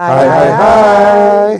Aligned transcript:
Hai 0.00 0.24
hai 0.32 0.50
hai. 0.56 1.52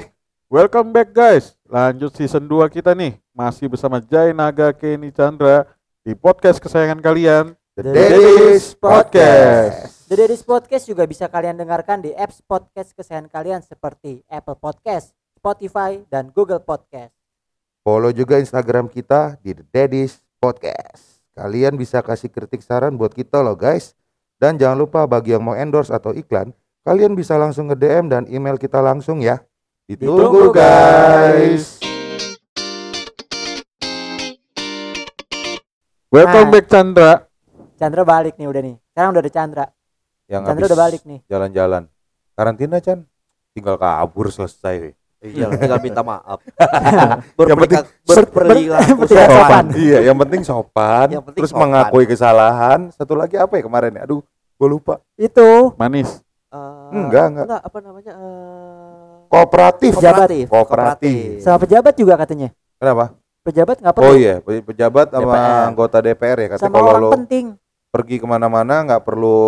Welcome 0.48 0.96
back 0.96 1.12
guys. 1.12 1.60
Lanjut 1.68 2.16
season 2.16 2.48
2 2.48 2.72
kita 2.72 2.96
nih. 2.96 3.20
Masih 3.36 3.68
bersama 3.68 4.00
Jai 4.00 4.32
Naga 4.32 4.72
Kenny 4.72 5.12
Chandra 5.12 5.68
di 6.00 6.16
podcast 6.16 6.56
kesayangan 6.56 7.04
kalian 7.04 7.52
The 7.76 7.92
Daddy's 7.92 8.72
Podcast. 8.72 10.08
The 10.08 10.16
Daddy's 10.16 10.40
Podcast 10.40 10.88
juga 10.88 11.04
bisa 11.04 11.28
kalian 11.28 11.60
dengarkan 11.60 12.00
di 12.00 12.16
apps 12.16 12.40
podcast 12.40 12.96
kesayangan 12.96 13.28
kalian 13.28 13.60
seperti 13.60 14.24
Apple 14.24 14.56
Podcast, 14.56 15.12
Spotify, 15.36 16.00
dan 16.08 16.32
Google 16.32 16.64
Podcast. 16.64 17.12
Follow 17.84 18.08
juga 18.08 18.40
Instagram 18.40 18.88
kita 18.88 19.36
di 19.44 19.52
The 19.52 19.68
Daddy's 19.68 20.16
Podcast. 20.40 21.28
Kalian 21.36 21.76
bisa 21.76 22.00
kasih 22.00 22.32
kritik 22.32 22.64
saran 22.64 22.96
buat 22.96 23.12
kita 23.12 23.44
loh 23.44 23.52
guys. 23.52 23.92
Dan 24.40 24.56
jangan 24.56 24.80
lupa 24.80 25.04
bagi 25.04 25.36
yang 25.36 25.44
mau 25.44 25.52
endorse 25.52 25.92
atau 25.92 26.16
iklan, 26.16 26.56
kalian 26.80 27.12
bisa 27.12 27.36
langsung 27.36 27.68
nge 27.68 27.76
DM 27.76 28.04
dan 28.08 28.22
email 28.26 28.56
kita 28.56 28.80
langsung 28.80 29.20
ya. 29.20 29.40
Ditunggu 29.84 30.16
Ditunggu, 30.16 30.42
guys. 30.54 31.76
Welcome 36.10 36.48
Hai. 36.50 36.52
back 36.52 36.66
Chandra. 36.66 37.12
Chandra 37.76 38.02
balik 38.02 38.34
nih 38.34 38.48
udah 38.48 38.62
nih. 38.64 38.76
Sekarang 38.90 39.10
udah 39.14 39.22
ada 39.22 39.32
Chandra. 39.32 39.64
Yang 40.26 40.42
Chandra 40.46 40.64
udah 40.66 40.80
balik 40.80 41.02
nih. 41.04 41.18
Jalan-jalan. 41.26 41.82
Karantina 42.34 42.76
Chan. 42.80 42.98
Tinggal 43.52 43.76
kabur 43.76 44.30
selesai. 44.30 44.94
Iya, 45.20 45.52
tinggal 45.52 45.84
minta 45.84 46.00
maaf. 46.00 46.40
Yang 47.36 47.58
penting- 47.60 47.86
Berperilaku 48.08 49.04
sopan. 49.10 49.28
sopan. 49.28 49.64
iya, 49.76 49.98
yang 50.00 50.16
penting 50.16 50.40
sopan. 50.40 51.06
Yang 51.12 51.24
penting 51.28 51.40
terus 51.44 51.52
sopan. 51.52 51.62
mengakui 51.68 52.04
kesalahan. 52.08 52.80
Satu 52.90 53.12
lagi 53.12 53.36
apa 53.36 53.60
ya 53.60 53.62
kemarin 53.62 54.00
ya? 54.00 54.08
Aduh, 54.08 54.24
gue 54.56 54.68
lupa. 54.68 55.04
Itu 55.20 55.76
Manis. 55.76 56.24
Eh, 56.50 56.90
Enggak, 56.92 57.24
enggak. 57.30 57.46
apa 57.62 57.78
namanya? 57.78 58.12
eh, 58.12 59.14
Kooperatif. 59.26 59.92
Pejabat. 59.94 60.28
Kooperatif. 60.46 61.38
sama 61.38 61.56
pejabat 61.58 61.94
juga 61.94 62.14
katanya. 62.16 62.50
Kenapa? 62.76 63.14
Pejabat 63.40 63.76
nggak 63.78 63.94
perlu. 63.94 64.04
Oh 64.04 64.14
iya, 64.14 64.34
pe- 64.38 64.60
pejabat 64.60 65.06
sama 65.08 65.30
DPR. 65.32 65.62
anggota 65.64 65.96
DPR 65.98 66.38
ya. 66.38 66.48
Katanya 66.50 66.66
sama 66.66 66.76
kalau 66.76 66.90
orang 66.90 67.00
lo 67.00 67.10
penting. 67.14 67.46
pergi 67.88 68.16
ke 68.18 68.26
mana-mana 68.26 68.74
nggak 68.84 69.02
perlu 69.02 69.38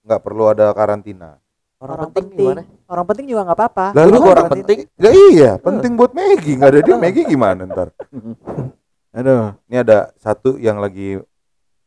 nggak 0.00 0.20
perlu 0.20 0.44
ada 0.48 0.70
karantina. 0.70 1.38
Orang, 1.76 1.98
Orang 1.98 1.98
penting, 2.08 2.24
penting. 2.30 2.46
gimana? 2.48 2.62
Orang 2.86 3.04
penting 3.04 3.26
juga 3.28 3.40
nggak 3.44 3.58
apa-apa. 3.58 3.86
Lalu 3.92 4.08
Lu 4.08 4.16
kan 4.16 4.30
orang 4.30 4.46
pen- 4.46 4.54
penting. 4.56 4.78
Ya 4.96 5.10
iya, 5.12 5.50
penting 5.58 5.92
buat 5.94 6.12
Maggie. 6.12 6.54
Nggak 6.54 6.70
ada 6.70 6.80
dia 6.80 6.96
Maggie 6.96 7.26
gimana 7.26 7.60
ntar? 7.64 7.88
Aduh, 9.16 9.54
Ini 9.64 9.76
ada 9.80 9.98
satu 10.16 10.54
yang 10.56 10.78
lagi 10.78 11.18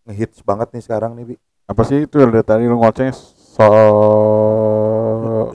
ngehits 0.03 0.39
banget 0.41 0.71
nih 0.71 0.79
sekarang 0.81 1.11
nih, 1.13 1.25
Bi. 1.25 1.35
apa 1.65 1.81
sih 1.83 2.03
itu 2.03 2.15
yang 2.17 2.29
dari 2.29 2.39
tadi 2.41 2.63
lu 2.63 2.75
ngoceh 2.77 3.11
so 3.11 3.67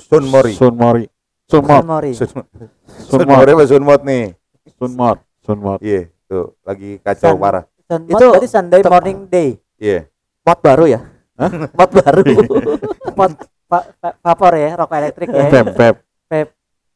Sun 0.02 0.24
Mori. 0.26 0.52
Sun 0.54 0.74
Mori. 0.74 1.04
Sun 1.46 1.62
Mor. 1.66 1.82
Mori. 1.84 2.12
Sun, 2.16 2.28
Sun 2.32 2.44
Sun 3.06 3.20
Mor. 3.28 3.44
Mori 3.44 3.50
apa 3.52 3.64
Sun 3.68 3.82
Mod 3.84 4.00
nih? 4.02 4.24
Sun 4.78 4.92
Mor. 4.96 5.16
Sun 5.42 5.58
Mor. 5.58 5.78
Iya, 5.82 6.08
tuh 6.26 6.56
lagi 6.66 6.98
kacau 7.02 7.34
Sun- 7.36 7.42
parah. 7.42 7.64
Sun 7.86 8.00
Itu 8.08 8.14
Itu 8.16 8.24
berarti 8.32 8.48
Sunday 8.48 8.80
morning 8.82 9.18
day. 9.28 9.48
Iya. 9.78 10.06
Mod 10.42 10.58
baru 10.62 10.84
ya? 10.90 11.00
Mod 11.78 11.90
baru. 11.92 12.20
Mod 13.18 13.32
pa- 13.70 13.88
pa- 14.00 14.16
vapor 14.22 14.52
ya, 14.58 14.70
rokok 14.78 14.96
elektrik 14.96 15.28
ya. 15.30 15.46
Pep, 15.50 15.66
pep. 16.30 16.46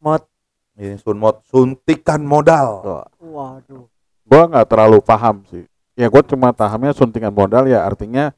Mod. 0.00 0.22
Ini 0.76 0.96
Sun 1.00 1.16
Mod 1.18 1.42
suntikan 1.46 2.20
modal. 2.22 2.68
Tuh. 2.84 3.04
Waduh. 3.32 3.84
Gua 4.26 4.42
nggak 4.50 4.66
terlalu 4.66 4.98
paham 5.02 5.46
sih. 5.46 5.64
Ya 5.96 6.10
gua 6.12 6.20
cuma 6.20 6.52
pahamnya 6.52 6.92
suntikan 6.92 7.32
modal 7.32 7.64
ya 7.70 7.86
artinya 7.86 8.34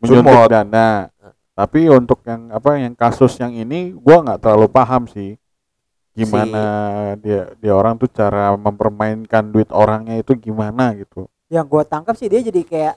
menyuntik 0.00 0.34
Mod. 0.34 0.50
dana. 0.50 1.08
Tapi 1.54 1.90
untuk 1.90 2.24
yang 2.24 2.48
apa 2.54 2.78
yang 2.80 2.94
kasus 2.96 3.36
yang 3.36 3.52
ini 3.52 3.92
gua 3.92 4.24
nggak 4.24 4.40
terlalu 4.40 4.68
paham 4.70 5.04
sih. 5.10 5.36
Gimana 6.10 6.62
dia 7.22 7.54
dia 7.62 7.72
orang 7.72 7.94
tuh 7.94 8.10
cara 8.10 8.52
mempermainkan 8.58 9.46
duit 9.46 9.70
orangnya 9.70 10.18
itu 10.18 10.34
gimana 10.34 10.92
gitu. 10.98 11.30
Yang 11.50 11.66
gue 11.70 11.82
tangkap 11.86 12.14
sih 12.18 12.26
dia 12.26 12.42
jadi 12.42 12.62
kayak 12.66 12.94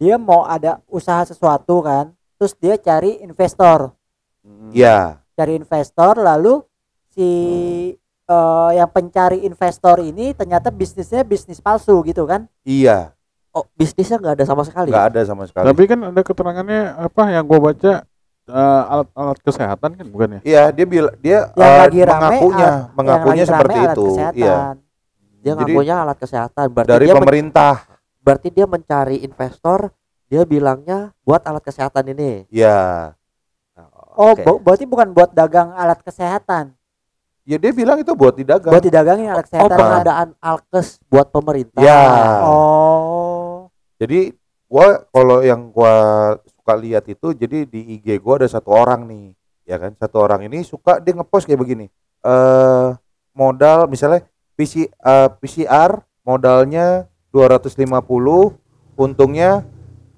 dia 0.00 0.16
mau 0.16 0.44
ada 0.48 0.80
usaha 0.88 1.22
sesuatu 1.24 1.84
kan, 1.84 2.12
terus 2.36 2.52
dia 2.58 2.74
cari 2.80 3.22
investor, 3.22 3.94
Iya. 4.74 5.22
cari 5.38 5.54
investor 5.54 6.18
lalu 6.18 6.60
si 7.14 7.28
eh, 8.24 8.70
yang 8.74 8.90
pencari 8.90 9.44
investor 9.44 10.00
ini 10.00 10.32
ternyata 10.32 10.72
bisnisnya 10.72 11.22
bisnis 11.22 11.60
palsu 11.60 12.00
gitu 12.04 12.24
kan? 12.24 12.48
Iya. 12.64 13.12
Oh, 13.54 13.64
bisnisnya 13.72 14.18
nggak 14.18 14.34
ada 14.34 14.44
sama 14.44 14.62
sekali. 14.62 14.90
Nggak 14.90 15.06
ada 15.08 15.20
sama 15.22 15.46
sekali. 15.46 15.64
Tapi 15.64 15.82
kan 15.86 15.98
ada 16.04 16.20
keterangannya 16.20 16.80
apa 16.98 17.22
yang 17.30 17.44
gua 17.44 17.60
baca 17.64 17.92
eh, 18.44 18.82
alat-alat 18.90 19.38
kesehatan 19.40 19.90
kan 19.94 20.06
bukan 20.10 20.28
ya? 20.28 20.40
Iya, 20.42 20.62
dia 20.70 20.84
bilang 20.84 21.14
dia 21.16 21.38
Yang 21.54 21.64
eh, 21.64 21.78
lagi 21.80 22.00
rame 22.00 22.18
mengakunya, 22.18 22.42
alat- 22.58 22.58
yang 22.60 22.96
mengakunya 22.98 23.44
seperti 23.46 23.78
alat 23.78 23.94
itu. 23.94 24.06
Iya. 24.34 24.56
Dia 25.38 25.52
Jadi- 25.54 25.72
ngakunya 25.72 25.94
alat 25.96 26.18
kesehatan. 26.18 26.66
Berarti 26.68 26.90
Dari 26.90 27.04
dia 27.04 27.12
men- 27.12 27.20
pemerintah. 27.20 27.74
berarti 28.18 28.48
dia 28.50 28.66
mencari 28.66 29.16
investor. 29.20 29.80
Dia 30.24 30.42
bilangnya 30.42 30.98
buat 31.20 31.40
alat 31.40 31.62
kesehatan 31.62 32.10
ini. 32.10 32.48
Iya. 32.48 33.12
Oh, 34.10 34.30
Oke. 34.30 34.42
bo- 34.42 34.58
berarti 34.58 34.82
bukan 34.84 35.10
buat 35.10 35.30
dagang 35.30 35.70
alat 35.72 35.98
kesehatan, 36.00 36.70
Ya 37.42 37.58
dia 37.58 37.70
bilang 37.70 37.98
itu 37.98 38.08
buat 38.12 38.32
didagang. 38.32 38.70
buat 38.70 38.80
didagangin 38.80 39.28
alat 39.28 39.36
Oh, 39.36 39.44
kesehatan. 39.44 39.76
pengadaan 39.76 40.28
alkes 40.40 40.96
buat 41.04 41.28
pemerintah. 41.28 41.76
Ya. 41.76 42.40
Oh, 42.40 43.03
Jadi 43.98 44.34
gua 44.66 45.06
kalau 45.10 45.44
yang 45.44 45.70
gua 45.70 45.94
suka 46.46 46.74
lihat 46.78 47.06
itu 47.06 47.34
jadi 47.34 47.68
di 47.68 48.00
IG 48.00 48.18
gua 48.18 48.42
ada 48.42 48.48
satu 48.50 48.74
orang 48.74 49.06
nih, 49.06 49.24
ya 49.68 49.76
kan? 49.78 49.92
Satu 49.98 50.22
orang 50.22 50.46
ini 50.46 50.62
suka 50.66 50.98
dia 50.98 51.14
ngepost 51.14 51.46
kayak 51.46 51.60
begini. 51.60 51.86
Eh 52.24 52.88
modal 53.34 53.90
misalnya 53.90 54.22
PC, 54.54 54.86
eh, 54.86 55.28
PCR 55.42 55.98
modalnya 56.22 57.10
250, 57.34 58.54
untungnya 58.94 59.66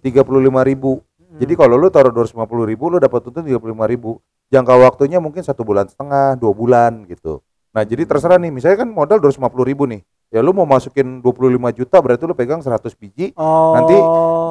35.000. 0.04 1.00
Hmm. 1.00 1.41
Jadi 1.41 1.53
kalau 1.56 1.81
lu 1.81 1.88
taruh 1.88 2.12
250 2.12 2.69
ribu, 2.69 2.92
lu 2.92 3.00
dapat 3.00 3.25
untung 3.32 3.42
35 3.42 3.88
ribu. 3.88 4.20
Jangka 4.53 4.78
waktunya 4.78 5.19
mungkin 5.19 5.42
satu 5.42 5.66
bulan 5.66 5.91
setengah, 5.91 6.38
dua 6.38 6.53
bulan 6.54 7.03
gitu. 7.10 7.42
Nah 7.75 7.82
jadi 7.82 8.06
terserah 8.06 8.38
nih, 8.38 8.54
misalnya 8.54 8.86
kan 8.86 8.88
modal 8.92 9.19
250 9.19 9.66
ribu 9.66 9.91
nih. 9.91 10.06
Ya 10.26 10.42
lu 10.42 10.50
mau 10.50 10.66
masukin 10.66 11.22
25 11.22 11.38
juta 11.72 11.97
berarti 12.03 12.26
lu 12.26 12.34
pegang 12.34 12.59
100 12.59 12.92
biji. 12.92 13.31
oh. 13.34 13.72
nanti 13.72 13.94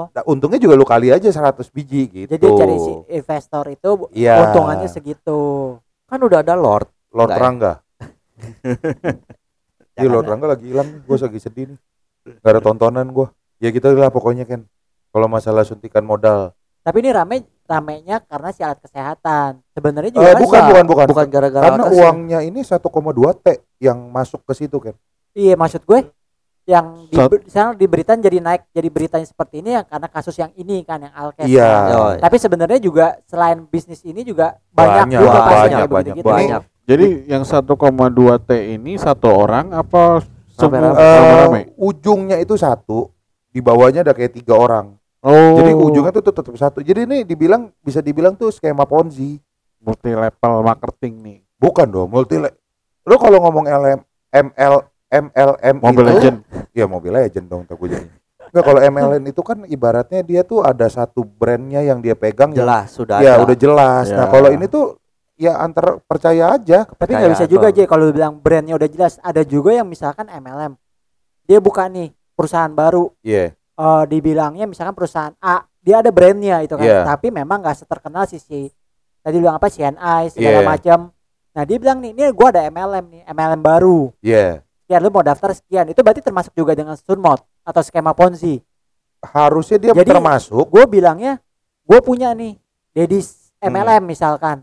Nah, 0.05 0.23
untungnya 0.23 0.55
juga 0.55 0.79
lu 0.79 0.87
kali 0.87 1.11
aja 1.11 1.27
100 1.27 1.67
biji 1.67 2.07
gitu. 2.07 2.29
Jadi 2.31 2.45
cari 2.47 2.75
si 2.79 2.91
investor 3.11 3.67
itu 3.67 4.07
Iya. 4.15 4.47
untungannya 4.47 4.87
segitu. 4.87 5.75
Kan 6.07 6.23
udah 6.23 6.39
ada 6.39 6.55
Lord. 6.55 6.87
Lord 7.11 7.27
Enggak 7.27 7.35
ya? 7.35 7.43
Rangga. 7.43 7.73
Iya 9.95 10.11
Lord 10.11 10.27
Rangga 10.27 10.47
lagi 10.51 10.71
hilang 10.71 11.03
gue 11.03 11.15
lagi 11.15 11.39
sedih 11.39 11.65
nih. 11.71 11.79
Gak 12.39 12.51
ada 12.51 12.61
tontonan 12.61 13.07
gua. 13.09 13.31
Ya 13.59 13.71
gitu 13.71 13.87
lah 13.91 14.07
pokoknya 14.07 14.43
kan. 14.43 14.67
Kalau 15.11 15.27
masalah 15.27 15.63
suntikan 15.63 16.03
modal. 16.03 16.51
Tapi 16.79 16.99
ini 16.99 17.09
rame 17.11 17.47
ramenya 17.63 18.19
karena 18.21 18.51
si 18.51 18.61
alat 18.61 18.77
kesehatan. 18.77 19.63
Sebenarnya 19.71 20.11
juga 20.11 20.21
Eh, 20.21 20.31
kan 20.31 20.41
bukan, 20.43 20.59
si- 20.59 20.67
bukan, 20.69 20.85
bukan, 20.85 21.05
Bukan 21.07 21.27
gara-gara 21.31 21.63
Karena 21.65 21.83
uangnya 21.87 22.39
ini 22.43 22.59
1,2 22.61 22.83
T 23.33 23.47
yang 23.79 23.97
masuk 24.11 24.43
ke 24.43 24.53
situ 24.53 24.77
kan. 24.79 24.95
Iya 25.35 25.59
maksud 25.59 25.83
gue 25.83 25.99
yang 26.65 27.05
di, 27.11 27.13
Sat- 27.13 27.45
sekarang 27.45 27.73
di 27.77 27.85
berita 27.85 28.17
jadi 28.17 28.41
naik 28.41 28.73
jadi 28.73 28.89
beritanya 28.89 29.27
seperti 29.27 29.61
ini 29.61 29.77
ya 29.77 29.85
karena 29.85 30.07
kasus 30.09 30.33
yang 30.39 30.49
ini 30.57 30.81
kan 30.81 30.97
yang 31.03 31.13
alkes. 31.13 31.45
Iya. 31.45 31.69
kan. 31.69 32.17
Tapi 32.25 32.35
sebenarnya 32.41 32.79
juga 32.81 33.19
selain 33.29 33.61
bisnis 33.69 34.01
ini 34.01 34.25
juga 34.25 34.57
banyak, 34.73 35.05
Banyak, 35.11 35.21
juga 35.21 35.39
banyak, 35.39 35.53
yang 35.53 35.69
banyak, 35.69 35.87
begitu-gitu. 35.93 36.25
banyak. 36.25 36.61
Jadi 36.85 37.07
yang 37.29 37.43
1,2 37.45 37.69
T 38.41 38.49
ini 38.73 38.93
satu 38.97 39.27
orang 39.29 39.73
apa 39.73 40.25
semua 40.55 40.95
Rame-rame. 40.95 41.61
Eh, 41.61 41.63
ujungnya 41.77 42.37
itu 42.39 42.55
satu, 42.55 43.11
di 43.51 43.59
bawahnya 43.59 44.01
ada 44.07 44.13
kayak 44.15 44.33
tiga 44.33 44.55
orang. 44.55 44.95
Oh. 45.19 45.57
Jadi 45.59 45.73
ujungnya 45.73 46.13
tuh 46.15 46.25
tetap 46.31 46.53
satu. 46.55 46.79
Jadi 46.79 47.03
ini 47.05 47.17
dibilang 47.25 47.73
bisa 47.81 47.99
dibilang 47.99 48.33
tuh 48.33 48.49
skema 48.49 48.87
Ponzi. 48.87 49.37
multi 49.85 50.09
level 50.17 50.65
marketing 50.65 51.13
nih. 51.21 51.37
Bukan 51.61 51.85
dong, 51.85 52.09
multi 52.09 52.41
Lu 53.05 53.15
kalau 53.21 53.37
ngomong 53.37 53.69
LM 53.69 53.99
ML 54.33 54.81
MLM 55.07 55.75
Mobile 55.79 56.03
itu, 56.03 56.11
Legend. 56.11 56.37
Ya 56.71 56.85
Mobile 56.85 57.15
Legend 57.21 57.45
dong 57.45 57.63
tak 57.63 57.77
jadi. 57.77 58.07
Enggak 58.45 58.63
kalau 58.63 58.79
MLM 58.79 59.23
itu 59.25 59.41
kan 59.41 59.57
ibaratnya 59.65 60.21
dia 60.21 60.41
tuh 60.41 60.61
ada 60.61 60.85
satu 60.85 61.21
brandnya 61.21 61.81
yang 61.81 61.99
dia 61.99 62.13
pegang 62.13 62.51
yang 62.51 62.63
Jelas 62.63 62.87
sudah 62.89 63.19
ya 63.19 63.35
ada. 63.35 63.43
udah 63.43 63.55
jelas. 63.55 64.05
Nah 64.09 64.25
Ya. 64.25 64.31
kalau 64.31 64.49
ini 64.49 64.65
tuh 64.65 64.95
ya 65.35 65.59
antar 65.59 65.99
percaya 66.01 66.55
aja. 66.55 66.87
Tapi 66.87 67.11
nggak 67.11 67.31
bisa 67.31 67.45
juga 67.45 67.67
aja 67.67 67.83
kalau 67.83 68.09
bilang 68.09 68.37
brandnya 68.37 68.73
udah 68.73 68.87
jelas. 68.87 69.19
Ada 69.19 69.43
juga 69.43 69.71
yang 69.71 69.85
misalkan 69.85 70.25
MLM. 70.25 70.77
Dia 71.43 71.59
buka 71.59 71.85
nih 71.85 72.09
perusahaan 72.31 72.71
baru. 72.71 73.11
Iya. 73.21 73.53
eh, 73.75 74.03
dibilangnya 74.07 74.65
misalkan 74.65 74.95
perusahaan 74.95 75.35
A, 75.37 75.59
dia 75.77 75.99
ada 75.99 76.07
brandnya 76.07 76.63
itu 76.63 76.73
kan. 76.73 76.81
Iya. 76.81 77.03
Tapi 77.03 77.27
memang 77.29 77.59
nggak 77.59 77.75
seterkenal 77.77 78.23
si 78.23 78.39
si 78.39 78.71
tadi 79.19 79.35
bilang 79.35 79.59
apa 79.59 79.67
CNI 79.67 80.31
segala 80.31 80.59
Iya. 80.59 80.65
macam. 80.65 80.99
Nah 81.51 81.63
dia 81.63 81.75
bilang 81.75 81.99
nih, 81.99 82.11
ini 82.11 82.23
gua 82.31 82.49
ada 82.49 82.63
MLM 82.65 83.05
nih, 83.09 83.21
MLM 83.27 83.61
baru. 83.61 84.15
Iya. 84.19 84.63
Sekian 84.85 85.01
lu 85.01 85.09
mau 85.09 85.19
daftar 85.19 85.49
sekian. 85.49 85.89
Itu 85.89 85.99
berarti 85.99 86.21
termasuk 86.21 86.53
juga 86.53 86.71
dengan 86.71 86.93
Sunmod 86.93 87.41
atau 87.59 87.81
skema 87.81 88.13
Ponzi. 88.13 88.61
Harusnya 89.17 89.81
dia 89.81 89.91
Jadi- 89.91 90.05
termasuk 90.07 90.69
Gue 90.69 90.85
bilangnya, 90.85 91.41
gue 91.81 91.99
punya 91.99 92.29
nih, 92.31 92.53
Dedis 92.93 93.49
MLM 93.57 94.05
misalkan. 94.05 94.61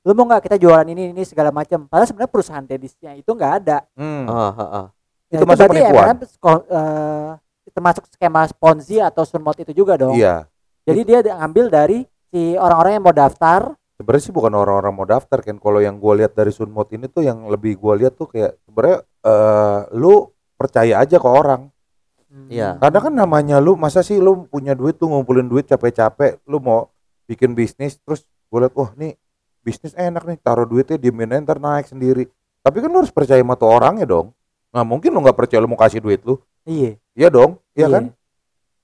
lu 0.00 0.16
mau 0.16 0.24
nggak 0.24 0.40
kita 0.42 0.56
jualan 0.56 0.88
ini 0.88 1.12
ini 1.12 1.20
segala 1.20 1.52
macam 1.52 1.84
padahal 1.84 2.08
sebenarnya 2.08 2.32
perusahaan 2.32 2.64
tenisnya 2.64 3.12
itu 3.12 3.28
nggak 3.28 3.52
ada 3.60 3.84
Hmm. 3.92 4.24
Ah, 4.24 4.48
ah, 4.48 4.62
ah. 4.62 4.86
Nah, 4.88 4.88
Itu 5.28 5.44
masuk 5.44 5.60
berarti 5.60 5.74
penipuan. 5.76 6.04
MLM 6.06 6.18
sko- 6.24 6.64
eh, 6.66 7.30
termasuk 7.68 8.04
skema 8.08 8.40
Ponzi 8.50 8.96
atau 8.98 9.22
Sunmot 9.22 9.60
itu 9.60 9.76
juga 9.76 10.00
dong 10.00 10.16
Iya. 10.16 10.48
jadi 10.82 11.00
dia 11.04 11.18
di- 11.20 11.28
ngambil 11.30 11.66
dari 11.68 11.98
si 12.24 12.56
orang-orang 12.56 12.92
yang 12.94 13.04
mau 13.04 13.12
daftar 13.12 13.76
Sebenarnya 13.98 14.24
sih 14.30 14.34
bukan 14.34 14.54
orang-orang 14.54 14.94
mau 14.94 15.02
daftar 15.02 15.42
kan. 15.42 15.58
Kalau 15.58 15.82
yang 15.82 15.98
gue 15.98 16.12
lihat 16.22 16.38
dari 16.38 16.54
Sunmot 16.54 16.86
ini 16.94 17.10
tuh 17.10 17.26
yang 17.26 17.50
lebih 17.50 17.74
gue 17.74 17.94
lihat 17.98 18.14
tuh 18.14 18.30
kayak 18.30 18.54
sebenarnya 18.62 18.98
eh 19.26 19.78
lu 19.98 20.30
percaya 20.54 21.02
aja 21.02 21.18
ke 21.18 21.26
orang. 21.26 21.66
Hmm. 22.30 22.46
Iya. 22.46 22.78
Karena 22.78 22.98
kan 23.02 23.12
namanya 23.12 23.56
lu 23.58 23.74
masa 23.74 24.06
sih 24.06 24.22
lu 24.22 24.46
punya 24.46 24.78
duit 24.78 24.94
tuh 25.02 25.10
ngumpulin 25.10 25.50
duit 25.50 25.66
capek-capek, 25.66 26.38
lu 26.46 26.62
mau 26.62 26.94
bikin 27.26 27.58
bisnis 27.58 27.98
terus 27.98 28.22
gue 28.48 28.58
liat 28.62 28.72
wah 28.78 28.94
nih 28.94 29.18
bisnis 29.66 29.92
enak 29.98 30.24
nih 30.24 30.38
taruh 30.40 30.64
duitnya 30.64 30.94
di 30.94 31.10
ntar 31.10 31.58
naik 31.58 31.90
sendiri. 31.90 32.30
Tapi 32.62 32.76
kan 32.78 32.88
lu 32.94 33.02
harus 33.02 33.10
percaya 33.10 33.42
sama 33.42 33.58
tuh 33.58 33.66
orangnya 33.66 34.06
dong. 34.06 34.30
Nggak 34.70 34.86
mungkin 34.86 35.10
lu 35.10 35.26
nggak 35.26 35.36
percaya 35.36 35.58
lu 35.58 35.66
mau 35.66 35.80
kasih 35.80 35.98
duit 35.98 36.22
lu. 36.22 36.38
iya 36.62 36.94
Iya 37.18 37.28
dong, 37.34 37.58
iya 37.74 37.90
Iya. 37.90 37.94
kan? 37.98 38.04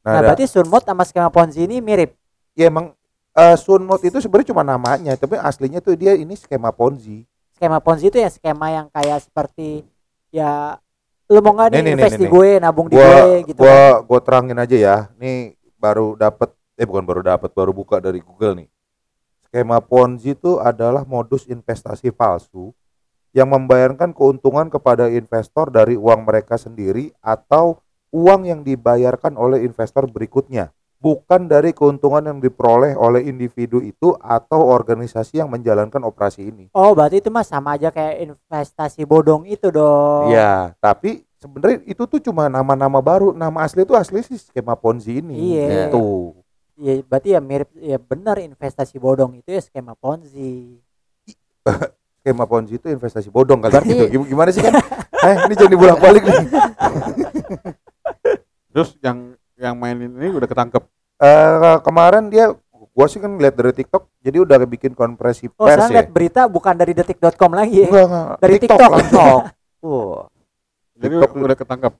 nah, 0.02 0.10
Nah, 0.10 0.20
berarti 0.26 0.44
Sunmot 0.50 0.82
sama 0.82 1.06
skema 1.06 1.30
Ponzi 1.30 1.62
ini 1.70 1.78
mirip 1.78 2.18
ya 2.58 2.66
emang 2.66 2.94
Sunmot 3.58 3.98
itu 4.06 4.22
sebenarnya 4.22 4.54
cuma 4.54 4.62
namanya, 4.62 5.18
tapi 5.18 5.34
aslinya 5.34 5.82
tuh 5.82 5.98
dia 5.98 6.14
ini 6.14 6.38
skema 6.38 6.70
Ponzi. 6.70 7.26
skema 7.54 7.78
Ponzi 7.82 8.10
itu 8.10 8.18
ya 8.18 8.30
skema 8.30 8.70
yang 8.70 8.86
kayak 8.90 9.26
seperti 9.26 9.82
ya 10.30 10.78
lu 11.30 11.40
mau 11.40 11.54
nggak 11.54 11.70
Nih, 11.72 11.82
nih, 11.82 11.92
invest 11.96 12.14
nih, 12.18 12.22
di 12.22 12.26
gue 12.28 12.50
nabung 12.60 12.86
di 12.90 12.94
gue 12.98 13.48
gitu 13.48 13.58
gua 13.64 14.02
kan. 14.02 14.06
gua 14.06 14.20
terangin 14.20 14.58
aja 14.60 14.76
ya 14.76 14.96
nih 15.16 15.56
baru 15.80 16.18
dapat 16.18 16.52
eh 16.76 16.84
bukan 16.84 17.00
baru 17.06 17.22
dapat 17.24 17.50
baru 17.54 17.72
buka 17.72 17.96
dari 18.02 18.20
Google 18.20 18.60
nih 18.60 18.68
skema 19.48 19.78
Ponzi 19.80 20.34
itu 20.36 20.60
adalah 20.60 21.06
modus 21.08 21.46
investasi 21.48 22.12
palsu 22.12 22.74
yang 23.32 23.50
membayarkan 23.50 24.12
keuntungan 24.12 24.68
kepada 24.68 25.08
investor 25.08 25.72
dari 25.72 25.96
uang 25.96 26.26
mereka 26.28 26.54
sendiri 26.60 27.10
atau 27.24 27.80
uang 28.12 28.46
yang 28.46 28.60
dibayarkan 28.62 29.34
oleh 29.34 29.64
investor 29.64 30.04
berikutnya 30.06 30.70
bukan 31.04 31.44
dari 31.44 31.70
keuntungan 31.70 32.24
yang 32.24 32.40
diperoleh 32.40 32.96
oleh 32.96 33.20
individu 33.22 33.76
itu 33.78 34.16
atau 34.16 34.64
organisasi 34.64 35.36
yang 35.36 35.46
menjalankan 35.46 36.00
operasi 36.00 36.48
ini. 36.48 36.64
oh 36.72 36.96
berarti 36.96 37.20
itu 37.20 37.28
mah 37.28 37.44
sama 37.44 37.76
aja 37.76 37.92
kayak 37.92 38.24
investasi 38.24 39.04
bodong 39.04 39.44
itu 39.44 39.68
dong 39.68 40.32
Ya, 40.32 40.72
tapi 40.80 41.28
sebenarnya 41.36 41.84
itu 41.84 42.00
tuh 42.02 42.16
cuma 42.18 42.48
nama-nama 42.48 42.96
baru. 42.98 43.36
Nama 43.36 43.52
asli 43.60 43.84
itu 43.84 43.92
asli 43.92 44.24
sih 44.24 44.40
skema 44.40 44.72
Ponzi 44.72 45.20
ini. 45.20 45.52
Iya. 45.52 45.92
Gitu. 45.92 46.32
Iya, 46.74 46.92
berarti 47.04 47.28
ya 47.30 47.40
mirip 47.40 47.68
ya 47.76 48.00
benar 48.00 48.40
investasi 48.40 48.96
bodong 48.96 49.36
itu 49.36 49.52
ya 49.52 49.60
skema 49.60 49.92
Ponzi. 49.92 50.80
skema 52.18 52.48
Ponzi 52.48 52.74
itu 52.74 52.88
investasi 52.88 53.28
bodong 53.28 53.60
kali 53.60 53.68
Berarti- 53.70 53.92
gitu. 53.92 54.04
Gim- 54.10 54.28
Gimana 54.32 54.48
sih 54.48 54.64
kan? 54.64 54.72
eh, 55.28 55.36
ini 55.44 55.54
jadi 55.54 55.74
bolak-balik 55.76 56.22
nih. 56.24 56.38
Terus 58.70 58.96
yang 59.00 59.36
yang 59.56 59.74
mainin 59.74 60.10
ini 60.10 60.30
udah 60.30 60.44
ketangkep. 60.44 60.82
Eh, 61.16 61.78
kemarin 61.80 62.26
dia 62.26 62.50
gua 62.90 63.06
sih 63.06 63.18
kan 63.18 63.34
lihat 63.34 63.54
dari 63.54 63.72
TikTok, 63.72 64.06
jadi 64.18 64.38
udah 64.40 64.58
bikin 64.64 64.92
konferensi 64.92 65.46
Oh, 65.48 65.64
pers 65.64 65.74
sekarang 65.76 65.88
ya. 65.88 65.94
lihat 65.96 66.08
berita 66.10 66.40
bukan 66.44 66.74
dari 66.74 66.92
detik.com 66.92 67.52
lagi 67.52 67.82
ya. 67.82 67.88
Enggak, 67.88 68.04
enggak. 68.04 68.26
Dari 68.38 68.54
TikTok. 68.56 68.90
Wah. 69.80 70.26
Jadi 70.94 71.04
TikTok 71.12 71.30
udah 71.36 71.56
ketangkep. 71.56 71.94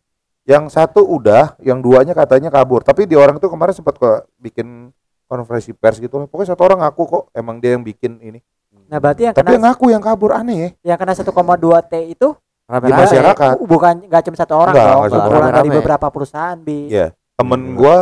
yang 0.45 0.69
satu 0.69 1.01
udah, 1.01 1.57
yang 1.59 1.81
duanya 1.81 2.13
katanya 2.13 2.53
kabur. 2.53 2.79
Tapi 2.79 3.09
di 3.09 3.17
orang 3.17 3.39
itu 3.39 3.49
kemarin 3.49 3.73
sempat 3.73 3.97
kok 3.97 4.29
bikin 4.37 4.93
konferensi 5.25 5.73
pers 5.73 5.97
gitu. 5.97 6.21
Pokoknya 6.23 6.53
satu 6.53 6.63
orang 6.63 6.85
ngaku 6.85 7.03
kok 7.03 7.23
emang 7.33 7.57
dia 7.59 7.73
yang 7.73 7.81
bikin 7.81 8.21
ini. 8.21 8.45
Nah, 8.85 9.01
berarti 9.01 9.25
yang 9.25 9.33
Tapi 9.33 9.41
yang 9.49 9.57
kena 9.57 9.73
ngaku 9.73 9.85
yang 9.89 10.03
kabur 10.05 10.31
aneh 10.31 10.57
ya. 10.77 10.93
yang 10.93 10.99
kena 11.01 11.17
1,2 11.17 11.25
T 11.83 11.95
itu 12.07 12.29
Di 12.37 12.69
Rame-rame. 12.71 13.01
masyarakat. 13.03 13.55
bu- 13.57 13.65
bukan 13.67 13.95
nggak 14.05 14.23
cuma 14.23 14.37
satu 14.37 14.55
orang 14.55 14.73
Nggak, 14.73 14.85
dong, 14.85 14.93
nggak 14.95 15.09
satu 15.09 15.17
kumpulan 15.19 15.41
orang. 15.41 15.53
dari 15.55 15.65
Rame. 15.67 15.77
beberapa 15.81 16.07
perusahaan 16.09 16.59
bi. 16.59 16.79
Iya. 16.87 17.07
Temen 17.35 17.61
Iya. 17.61 17.75
gua 17.75 17.97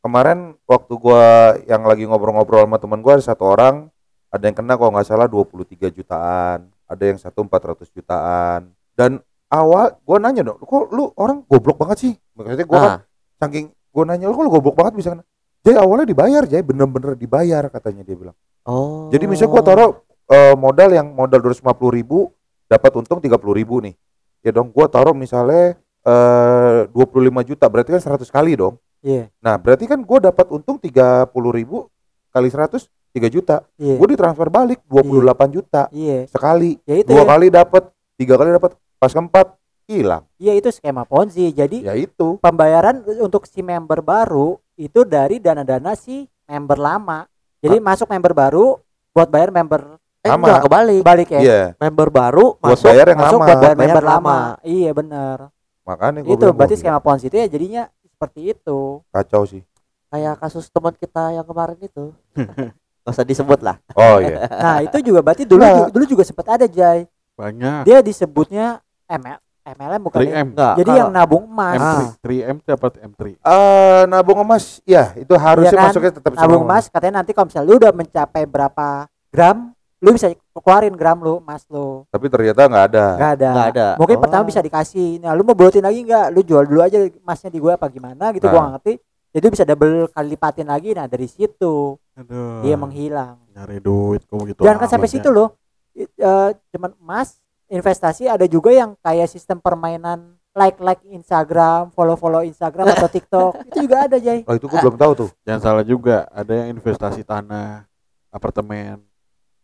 kemarin 0.00 0.38
waktu 0.64 0.92
gua 0.94 1.22
yang 1.66 1.82
lagi 1.82 2.06
ngobrol-ngobrol 2.06 2.62
sama 2.62 2.78
temen 2.78 3.02
gua 3.02 3.18
ada 3.18 3.24
satu 3.24 3.44
orang 3.46 3.90
ada 4.30 4.44
yang 4.48 4.56
kena 4.56 4.78
kalau 4.80 4.96
nggak 4.96 5.04
salah 5.04 5.28
23 5.28 5.92
jutaan, 5.92 6.72
ada 6.88 7.04
yang 7.04 7.20
satu 7.20 7.44
400 7.44 7.92
jutaan. 7.92 8.72
Dan 8.96 9.20
awal 9.46 9.98
gua 10.06 10.16
nanya 10.16 10.40
dong, 10.40 10.56
kok 10.56 10.88
lu 10.88 11.12
orang 11.20 11.44
goblok 11.44 11.76
banget 11.76 11.98
sih? 12.00 12.12
Maksudnya 12.32 12.64
gua 12.64 12.78
kan 12.78 12.88
Ah, 12.88 12.98
saking 13.38 13.68
gua 13.92 14.04
nanya 14.08 14.30
lu 14.30 14.34
kok 14.34 14.44
lu 14.46 14.52
goblok 14.52 14.76
banget 14.78 14.94
bisa 14.96 15.08
kena. 15.12 15.24
Jadi 15.62 15.76
awalnya 15.78 16.06
dibayar, 16.08 16.42
jadi 16.42 16.62
bener-bener 16.64 17.14
dibayar 17.14 17.62
katanya 17.68 18.02
dia 18.02 18.16
bilang. 18.16 18.36
oh. 18.64 19.12
Jadi 19.12 19.24
misalnya 19.28 19.52
gua 19.52 19.62
taruh 19.62 19.90
eh, 20.32 20.54
modal 20.56 20.90
yang 20.90 21.12
modal 21.12 21.42
250 21.44 21.92
ribu 21.92 22.30
dapat 22.66 22.90
untung 22.96 23.20
30 23.20 23.36
ribu 23.52 23.84
nih. 23.84 23.94
Ya 24.40 24.50
dong 24.50 24.72
gua 24.72 24.88
taruh 24.88 25.12
misalnya 25.12 25.76
eh 26.02 26.80
25 26.88 26.98
juta 27.44 27.64
berarti 27.66 27.90
kan 27.90 28.02
100 28.02 28.26
kali 28.28 28.52
dong. 28.54 28.74
Iya, 29.00 29.26
Nah, 29.38 29.54
berarti 29.56 29.84
kan 29.84 29.98
gue 29.98 30.18
dapat 30.20 30.46
untung 30.48 30.78
30 30.78 31.26
ribu 31.50 31.90
kali 32.30 32.48
100 32.48 32.86
3 33.10 33.28
juta. 33.28 33.66
iya. 33.76 33.94
Gue 33.94 34.08
ditransfer 34.08 34.48
balik 34.48 34.80
28 34.86 35.50
juta 35.52 35.82
Iya. 35.90 36.26
sekali. 36.26 36.78
Ya 36.82 36.96
itu 36.96 37.10
Dua 37.10 37.22
ya. 37.22 37.28
kali 37.28 37.46
dapat, 37.48 37.82
tiga 38.14 38.34
kali 38.34 38.50
dapat, 38.50 38.70
pas 38.96 39.10
keempat 39.10 39.46
hilang. 39.84 40.22
Iya 40.36 40.54
itu 40.54 40.70
skema 40.70 41.02
Ponzi. 41.02 41.50
Jadi 41.50 41.82
Ya 41.82 41.92
itu. 41.92 42.38
pembayaran 42.38 42.98
untuk 43.18 43.44
si 43.44 43.60
member 43.60 44.00
baru 44.00 44.56
itu 44.74 45.02
dari 45.02 45.36
dana-dana 45.36 45.92
si 45.92 46.24
member 46.44 46.78
lama. 46.78 47.26
Jadi 47.58 47.78
masuk 47.78 48.08
member 48.08 48.32
baru 48.32 48.80
buat 49.12 49.28
bayar 49.28 49.50
member 49.50 49.98
eh, 50.18 50.30
Sama. 50.30 50.46
enggak 50.48 50.62
kebalik. 50.64 51.02
balik 51.02 51.28
ya. 51.28 51.40
Iya, 51.40 51.60
Member 51.76 52.08
baru 52.08 52.54
buat 52.54 52.74
masuk 52.74 52.86
bayar 52.88 53.06
yang 53.08 53.18
masuk 53.20 53.34
lama. 53.34 53.44
buat 53.44 53.58
bayar 53.60 53.76
Bayar 53.76 53.88
member 53.90 54.04
lama. 54.04 54.16
lama. 54.16 54.38
Iya 54.64 54.90
benar. 54.92 55.38
Makanya 55.82 56.22
Itu 56.22 56.46
berarti 56.48 56.74
skema 56.74 56.98
Ponzi 56.98 57.26
itu 57.26 57.34
ya 57.34 57.46
jadinya 57.46 57.82
seperti 58.04 58.52
itu. 58.52 59.02
kacau 59.08 59.42
sih. 59.44 59.62
kayak 60.08 60.36
kasus 60.38 60.68
teman 60.68 60.92
kita 60.92 61.32
yang 61.32 61.42
kemarin 61.42 61.78
itu. 61.78 62.12
Gak 63.02 63.10
usah 63.10 63.24
disebut 63.24 63.58
lah. 63.60 63.80
Oh 63.92 64.18
iya. 64.18 64.46
Nah, 64.62 64.78
itu 64.80 65.00
juga 65.02 65.20
berarti 65.20 65.42
dulu 65.42 65.58
Nah. 65.58 65.88
dulu 65.88 66.04
juga 66.04 66.22
sempat 66.22 66.46
ada 66.52 66.66
Jay. 66.66 67.08
Banyak. 67.32 67.82
Dia 67.82 67.98
disebutnya 67.98 68.78
ML 69.04 69.40
MLM 69.64 70.00
bukan 70.02 70.18
ya? 70.20 70.26
3M. 70.36 70.46
Enggak. 70.52 70.74
Jadi 70.76 70.90
yang 70.92 71.08
nabung 71.08 71.44
emas. 71.46 71.74
M3. 71.74 71.82
Ah. 71.82 72.06
3M 72.20 72.56
siapa 72.60 72.84
tuh 72.88 73.00
M3? 73.00 73.22
Eh 73.34 74.02
nabung 74.04 74.38
emas, 74.38 74.64
ya 74.84 75.14
itu 75.16 75.32
harusnya 75.32 75.70
Iya 75.70 75.80
kan? 75.80 75.86
masuknya 75.88 76.12
tetap 76.12 76.32
Nabung 76.36 76.62
emas 76.62 76.84
katanya 76.86 77.14
nanti 77.18 77.30
kalau 77.32 77.46
misalnya 77.48 77.66
lu 77.66 77.78
udah 77.78 77.92
mencapai 77.92 78.42
berapa 78.44 78.86
gram, 79.30 79.71
lu 80.02 80.10
bisa 80.10 80.26
keluarin 80.52 80.98
gram 80.98 81.14
lu 81.16 81.38
emas 81.38 81.62
lu. 81.70 82.02
Tapi 82.10 82.26
ternyata 82.26 82.66
nggak 82.66 82.84
ada. 82.90 83.06
Enggak 83.14 83.32
ada. 83.32 83.48
Nggak 83.48 83.68
ada. 83.70 83.86
Mungkin 83.96 84.16
Oh. 84.18 84.22
pertama 84.26 84.42
bisa 84.42 84.58
dikasih. 84.58 85.22
Nah, 85.22 85.30
lu 85.32 85.46
mau 85.46 85.54
bolotin 85.54 85.80
lagi 85.80 86.02
enggak? 86.02 86.26
Lu 86.28 86.42
jual 86.42 86.66
dulu 86.66 86.82
aja 86.82 86.98
emasnya 86.98 87.48
di 87.48 87.62
gua 87.62 87.78
apa 87.78 87.86
gimana 87.86 88.34
gitu 88.34 88.44
gua 88.44 88.52
Nah. 88.52 88.62
nggak 88.66 88.74
ngerti. 88.76 88.94
Jadi 89.32 89.46
bisa 89.48 89.64
double 89.64 90.10
kali 90.10 90.26
lipatin 90.28 90.66
lagi. 90.66 90.90
Nah, 90.92 91.06
dari 91.06 91.24
situ 91.24 91.96
Aduh. 92.12 92.60
dia 92.60 92.74
menghilang. 92.74 93.38
nyari 93.52 93.78
duit 93.78 94.24
kok 94.24 94.42
gitu. 94.42 94.60
Jangan 94.64 94.78
kan 94.80 94.88
sampai 94.88 95.08
situ 95.08 95.28
loh. 95.28 95.54
I- 95.92 96.08
eh, 96.08 96.50
cuman 96.72 96.96
emas 96.98 97.36
investasi 97.68 98.24
ada 98.24 98.44
juga 98.44 98.72
yang 98.72 98.96
kayak 98.98 99.28
sistem 99.28 99.60
permainan 99.60 100.34
like 100.52 100.80
like 100.80 101.00
Instagram, 101.06 101.92
follow 101.92 102.16
follow 102.16 102.40
Instagram 102.40 102.90
atau 102.90 103.08
TikTok 103.12 103.52
itu 103.68 103.84
juga 103.84 104.04
ada 104.04 104.16
Jay. 104.16 104.40
Oh 104.44 104.52
itu 104.52 104.66
gue 104.66 104.80
belum 104.80 104.96
tahu 104.96 105.12
tuh. 105.14 105.30
Jangan 105.44 105.60
salah 105.62 105.84
juga, 105.84 106.28
ada 106.28 106.52
yang 106.52 106.74
investasi 106.74 107.22
tanah, 107.22 107.84
apartemen. 108.28 109.00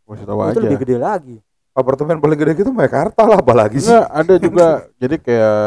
Gue 0.09 0.25
tahu 0.25 0.41
itu 0.41 0.57
aja. 0.57 0.61
lebih 0.65 0.79
gede 0.81 0.97
lagi. 0.97 1.37
Apartemen 1.77 2.17
paling 2.17 2.39
gede 2.41 2.65
gitu 2.65 2.73
Mekarta 2.73 3.29
lah 3.29 3.45
apalagi 3.45 3.77
sih. 3.77 3.93
Enggak, 3.93 4.09
ada 4.09 4.35
juga. 4.41 4.67
jadi 5.05 5.15
kayak 5.21 5.61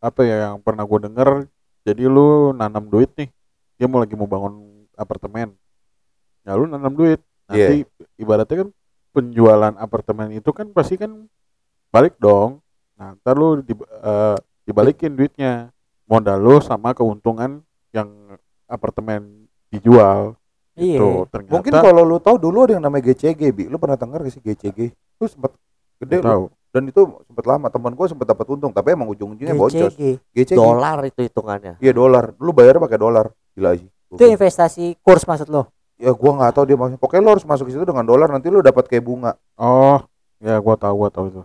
apa 0.00 0.20
ya 0.24 0.36
yang 0.48 0.56
pernah 0.64 0.84
gue 0.88 0.98
denger, 1.04 1.28
jadi 1.84 2.02
lu 2.08 2.56
nanam 2.56 2.88
duit 2.88 3.12
nih. 3.12 3.28
Dia 3.76 3.84
mau 3.84 4.00
lagi 4.00 4.16
mau 4.16 4.24
bangun 4.24 4.88
apartemen. 4.96 5.52
Ya 6.48 6.56
lu 6.56 6.64
nanam 6.64 6.96
duit. 6.96 7.20
Nanti 7.44 7.84
ibaratnya 8.16 8.64
kan 8.64 8.68
penjualan 9.12 9.74
apartemen 9.76 10.32
itu 10.32 10.48
kan 10.56 10.72
pasti 10.72 10.96
kan 10.96 11.28
balik 11.92 12.16
dong. 12.16 12.64
Nah, 12.96 13.14
ntar 13.20 13.36
lu 13.36 13.60
di, 13.60 13.76
eh, 13.76 14.36
dibalikin 14.64 15.12
duitnya. 15.12 15.68
Modal 16.08 16.40
lu 16.40 16.56
sama 16.60 16.96
keuntungan 16.96 17.60
yang 17.92 18.08
apartemen 18.68 19.48
dijual. 19.68 20.36
Iya. 20.74 20.98
Tuh, 20.98 21.22
ternyata 21.30 21.52
Mungkin 21.54 21.72
kalau 21.72 22.02
lu 22.02 22.18
tahu 22.18 22.36
dulu 22.38 22.66
ada 22.66 22.72
yang 22.78 22.84
namanya 22.84 23.14
GCG, 23.14 23.40
Bi. 23.54 23.64
Lu 23.70 23.78
pernah 23.78 23.94
denger 23.94 24.26
gak 24.26 24.32
sih 24.34 24.42
GCG? 24.42 24.78
Itu 24.90 25.24
sempat 25.30 25.54
gede 26.02 26.18
tahu. 26.18 26.50
Dan 26.74 26.90
itu 26.90 27.00
sempat 27.30 27.44
lama. 27.46 27.66
Teman 27.70 27.94
gue 27.94 28.06
sempat 28.10 28.26
dapat 28.26 28.46
untung, 28.50 28.74
tapi 28.74 28.98
emang 28.98 29.06
ujung-ujungnya 29.14 29.54
boncos. 29.54 29.94
GCG. 29.94 30.18
GCG. 30.34 30.58
dolar 30.58 30.98
itu 31.06 31.20
hitungannya. 31.22 31.74
Iya 31.78 31.92
dolar. 31.94 32.34
Lu 32.42 32.50
bayar 32.50 32.82
pakai 32.82 32.98
dolar. 32.98 33.30
Gila 33.54 33.78
sih. 33.78 33.86
Itu 34.14 34.24
investasi 34.26 34.98
kurs 35.02 35.26
maksud 35.26 35.50
lo? 35.50 35.70
Ya 35.94 36.10
gua 36.10 36.34
nggak 36.34 36.52
tahu 36.58 36.64
dia 36.66 36.76
maksudnya. 36.78 37.00
Pokoknya 37.02 37.22
lu 37.22 37.30
harus 37.38 37.46
masuk 37.46 37.70
ke 37.70 37.78
situ 37.78 37.86
dengan 37.86 38.02
dolar 38.02 38.26
nanti 38.26 38.50
lu 38.50 38.58
dapat 38.58 38.90
kayak 38.90 39.06
bunga. 39.06 39.38
Oh, 39.54 40.02
ya 40.42 40.58
gua 40.58 40.74
tahu, 40.74 41.06
gua 41.06 41.10
tahu 41.10 41.26
itu. 41.30 41.42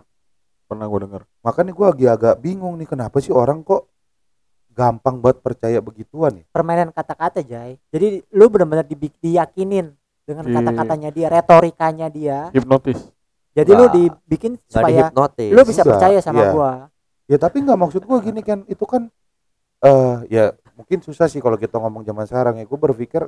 Pernah 0.66 0.86
gua 0.90 1.00
denger. 1.06 1.22
Makanya 1.42 1.72
gua 1.74 1.86
lagi 1.94 2.06
agak 2.10 2.34
bingung 2.42 2.74
nih 2.78 2.86
kenapa 2.90 3.22
sih 3.22 3.30
orang 3.30 3.62
kok 3.62 3.89
gampang 4.80 5.20
banget 5.20 5.44
percaya 5.44 5.78
begituan 5.78 6.40
ya. 6.40 6.44
Permainan 6.48 6.88
kata-kata 6.88 7.44
Jay. 7.44 7.76
Jadi 7.92 8.24
lu 8.32 8.48
benar-benar 8.48 8.82
dibi- 8.82 9.12
diyakinin 9.20 9.92
dengan 10.24 10.44
Di- 10.48 10.54
kata-katanya 10.56 11.10
dia, 11.12 11.28
retorikanya 11.28 12.08
dia. 12.08 12.48
hipnotis 12.50 13.12
Jadi 13.50 13.70
lu 13.74 13.84
Nggak. 13.84 13.94
dibikin 13.98 14.52
supaya 14.64 15.10
dihipnotis. 15.10 15.50
lu 15.50 15.60
bisa 15.66 15.82
Enggak, 15.82 15.90
percaya 15.98 16.18
sama 16.22 16.40
iya. 16.40 16.52
gua. 16.54 16.72
Ya 17.26 17.36
tapi 17.36 17.60
nggak 17.60 17.76
maksud 17.76 18.02
gua 18.06 18.18
gini 18.22 18.40
kan 18.40 18.62
itu 18.64 18.84
kan 18.86 19.10
eh 19.80 20.16
ya 20.30 20.44
mungkin 20.78 21.02
susah 21.02 21.26
sih 21.26 21.42
kalau 21.42 21.58
kita 21.58 21.76
ngomong 21.76 22.00
zaman 22.02 22.24
sekarang 22.24 22.56
ya. 22.56 22.64
Gue 22.64 22.78
berpikir 22.78 23.26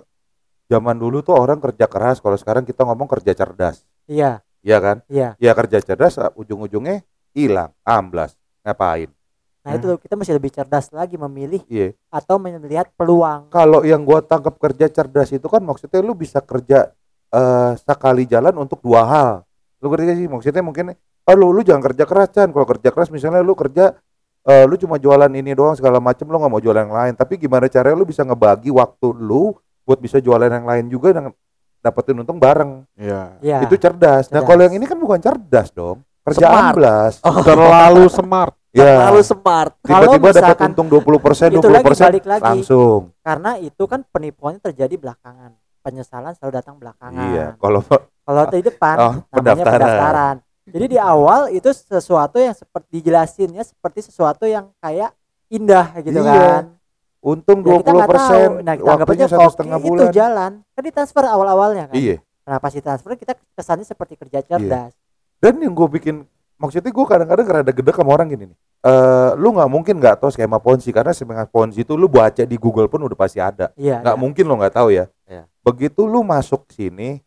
zaman 0.70 0.96
dulu 0.96 1.20
tuh 1.20 1.36
orang 1.36 1.60
kerja 1.60 1.84
keras, 1.84 2.22
kalau 2.22 2.38
sekarang 2.38 2.64
kita 2.64 2.80
ngomong 2.80 3.04
kerja 3.10 3.34
cerdas. 3.34 3.84
Iya, 4.06 4.40
Iya 4.62 4.78
kan? 4.80 4.96
iya. 5.10 5.34
Ya 5.36 5.52
kerja 5.52 5.82
cerdas 5.82 6.16
ujung-ujungnya 6.32 7.02
hilang, 7.34 7.74
amblas. 7.82 8.38
Ngapain? 8.62 9.10
Nah, 9.62 9.78
itu 9.78 9.94
kita 9.94 10.18
mesti 10.18 10.34
lebih 10.34 10.50
cerdas 10.50 10.90
lagi 10.90 11.14
memilih 11.14 11.62
Iya. 11.70 11.94
atau 12.10 12.34
melihat 12.42 12.90
peluang. 12.98 13.46
Kalau 13.46 13.86
yang 13.86 14.02
gua 14.02 14.18
tangkap 14.18 14.58
kerja 14.58 14.90
cerdas 14.90 15.30
itu 15.30 15.46
kan 15.46 15.62
maksudnya 15.62 16.02
lu 16.02 16.18
bisa 16.18 16.42
kerja 16.42 16.90
eh 17.32 17.72
sekali 17.78 18.26
jalan 18.26 18.50
untuk 18.58 18.82
dua 18.82 19.06
hal. 19.06 19.30
Lu 19.78 19.86
kerja 19.94 20.18
sih 20.18 20.26
maksudnya 20.26 20.66
mungkin 20.66 20.90
oh, 20.98 21.34
lu, 21.38 21.54
lu 21.54 21.62
jangan 21.62 21.78
kerja 21.94 22.04
keras 22.04 22.34
kan. 22.34 22.50
Kalau 22.50 22.66
kerja 22.66 22.90
keras 22.90 23.08
misalnya 23.14 23.38
lu 23.38 23.54
kerja 23.54 23.94
eh 24.42 24.64
lu 24.66 24.74
cuma 24.74 24.98
jualan 24.98 25.30
ini 25.30 25.54
doang 25.54 25.78
segala 25.78 26.02
macem 26.02 26.26
lu 26.26 26.42
nggak 26.42 26.52
mau 26.52 26.58
jualan 26.58 26.82
yang 26.82 26.94
lain. 26.98 27.14
Tapi 27.14 27.38
gimana 27.38 27.70
caranya 27.70 27.94
lu 27.94 28.04
bisa 28.04 28.26
ngebagi 28.26 28.74
waktu 28.74 29.14
lu 29.14 29.54
buat 29.86 30.02
bisa 30.02 30.18
jualan 30.18 30.50
yang 30.50 30.66
lain 30.66 30.90
juga 30.90 31.14
dan 31.14 31.30
dapetin 31.78 32.18
untung 32.18 32.42
bareng. 32.42 32.82
ya 32.98 33.38
Ya. 33.38 33.62
Itu 33.62 33.78
cerdas. 33.78 34.26
Nah, 34.26 34.42
cerdas. 34.42 34.46
kalau 34.50 34.62
yang 34.66 34.74
ini 34.74 34.90
kan 34.90 34.98
bukan 34.98 35.22
cerdas 35.22 35.70
dong. 35.70 36.02
Kerja 36.26 36.50
amblas. 36.50 37.22
terlalu 37.46 38.10
smart 38.10 38.58
Ya. 38.72 39.04
Terlalu 39.04 39.20
smart. 39.20 39.72
Kalau 39.80 40.16
Tiba-tiba 40.16 40.28
dapat 40.32 40.58
untung 40.66 40.88
20%, 40.88 41.52
itu 41.52 41.68
lagi 41.68 41.84
20% 41.84 42.08
balik 42.08 42.24
lagi 42.24 42.44
langsung. 42.56 43.00
karena 43.20 43.50
itu 43.60 43.84
kan 43.84 44.00
penipuannya 44.02 44.60
terjadi 44.62 44.96
belakangan. 44.96 45.52
Penyesalan 45.78 46.32
selalu 46.32 46.52
datang 46.54 46.74
belakangan. 46.76 47.26
Iya, 47.28 47.46
kalau 47.56 47.84
Kalau 48.22 48.42
di 48.48 48.62
depan 48.62 48.96
Oh, 48.96 49.12
namanya 49.12 49.34
pendaftaran. 49.34 49.74
pendaftaran. 49.76 50.36
Jadi 50.62 50.86
di 50.86 50.96
awal 50.96 51.50
itu 51.50 51.68
sesuatu 51.68 52.38
yang 52.38 52.54
seperti 52.54 52.88
dijelasinnya 52.94 53.60
seperti 53.60 53.98
sesuatu 54.00 54.46
yang 54.46 54.70
kayak 54.78 55.10
indah 55.48 55.92
gitu 56.00 56.16
Iya. 56.18 56.32
kan. 56.32 56.64
untung 57.20 57.60
Ya, 57.60 57.78
nggak 57.78 57.82
20%, 57.84 58.08
tahu. 58.08 58.42
Nah, 58.58 58.74
kita 58.74 58.82
anggap 58.84 58.98
waktunya 59.04 59.22
aja 59.22 59.36
satu 59.36 59.50
setengah 59.52 59.78
itu 59.78 59.86
bulan. 59.86 60.10
jalan. 60.10 60.52
Kan 60.68 60.82
ditransfer 60.82 61.24
awal-awalnya 61.24 61.84
kan. 61.86 61.94
Iya. 61.94 62.16
Nah, 62.42 62.58
pas 62.58 62.72
ditransfer 62.72 63.14
kita 63.14 63.32
kesannya 63.52 63.84
seperti 63.84 64.14
kerja 64.16 64.38
cerdas. 64.40 64.90
Dan 65.38 65.54
yang 65.58 65.70
gue 65.70 65.88
bikin 65.92 66.26
maksudnya 66.62 66.94
gue 66.94 67.06
kadang-kadang 67.10 67.46
rada 67.50 67.72
gede 67.74 67.90
sama 67.90 68.14
orang 68.14 68.30
gini 68.30 68.54
nih. 68.54 68.58
Eh, 68.82 69.30
lu 69.34 69.50
nggak 69.50 69.70
mungkin 69.70 69.94
nggak 69.98 70.22
tahu 70.22 70.30
skema 70.30 70.62
Ponzi 70.62 70.94
karena 70.94 71.10
skema 71.10 71.42
Ponzi 71.50 71.82
itu 71.82 71.98
lu 71.98 72.06
baca 72.06 72.46
di 72.46 72.54
Google 72.54 72.86
pun 72.86 73.02
udah 73.02 73.18
pasti 73.18 73.42
ada. 73.42 73.74
Iya. 73.74 73.98
Nggak 73.98 74.16
iya. 74.16 74.22
mungkin 74.22 74.44
lo 74.46 74.54
nggak 74.62 74.74
tahu 74.78 74.94
ya. 74.94 75.10
Iya. 75.26 75.50
Begitu 75.66 76.06
lu 76.06 76.22
masuk 76.22 76.70
sini, 76.70 77.18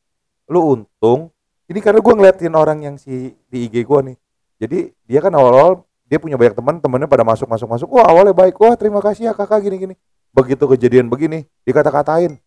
lu 0.47 0.79
untung. 0.79 1.35
Ini 1.67 1.79
karena 1.83 1.99
gue 1.99 2.13
ngeliatin 2.15 2.55
orang 2.55 2.79
yang 2.79 2.95
si 2.95 3.35
di 3.51 3.67
IG 3.67 3.83
gue 3.83 3.99
nih. 4.11 4.17
Jadi 4.55 4.79
dia 5.03 5.19
kan 5.19 5.35
awal-awal 5.35 5.83
dia 6.05 6.21
punya 6.21 6.37
banyak 6.37 6.55
teman, 6.55 6.79
temennya 6.79 7.09
pada 7.09 7.27
masuk 7.27 7.49
masuk 7.49 7.67
masuk. 7.67 7.87
Wah 7.91 8.07
awalnya 8.07 8.31
baik, 8.31 8.55
wah 8.61 8.77
terima 8.79 9.03
kasih 9.03 9.27
ya 9.27 9.33
kakak 9.35 9.59
gini 9.65 9.75
gini. 9.75 9.95
Begitu 10.31 10.63
kejadian 10.67 11.11
begini, 11.11 11.47
dikata-katain. 11.67 12.37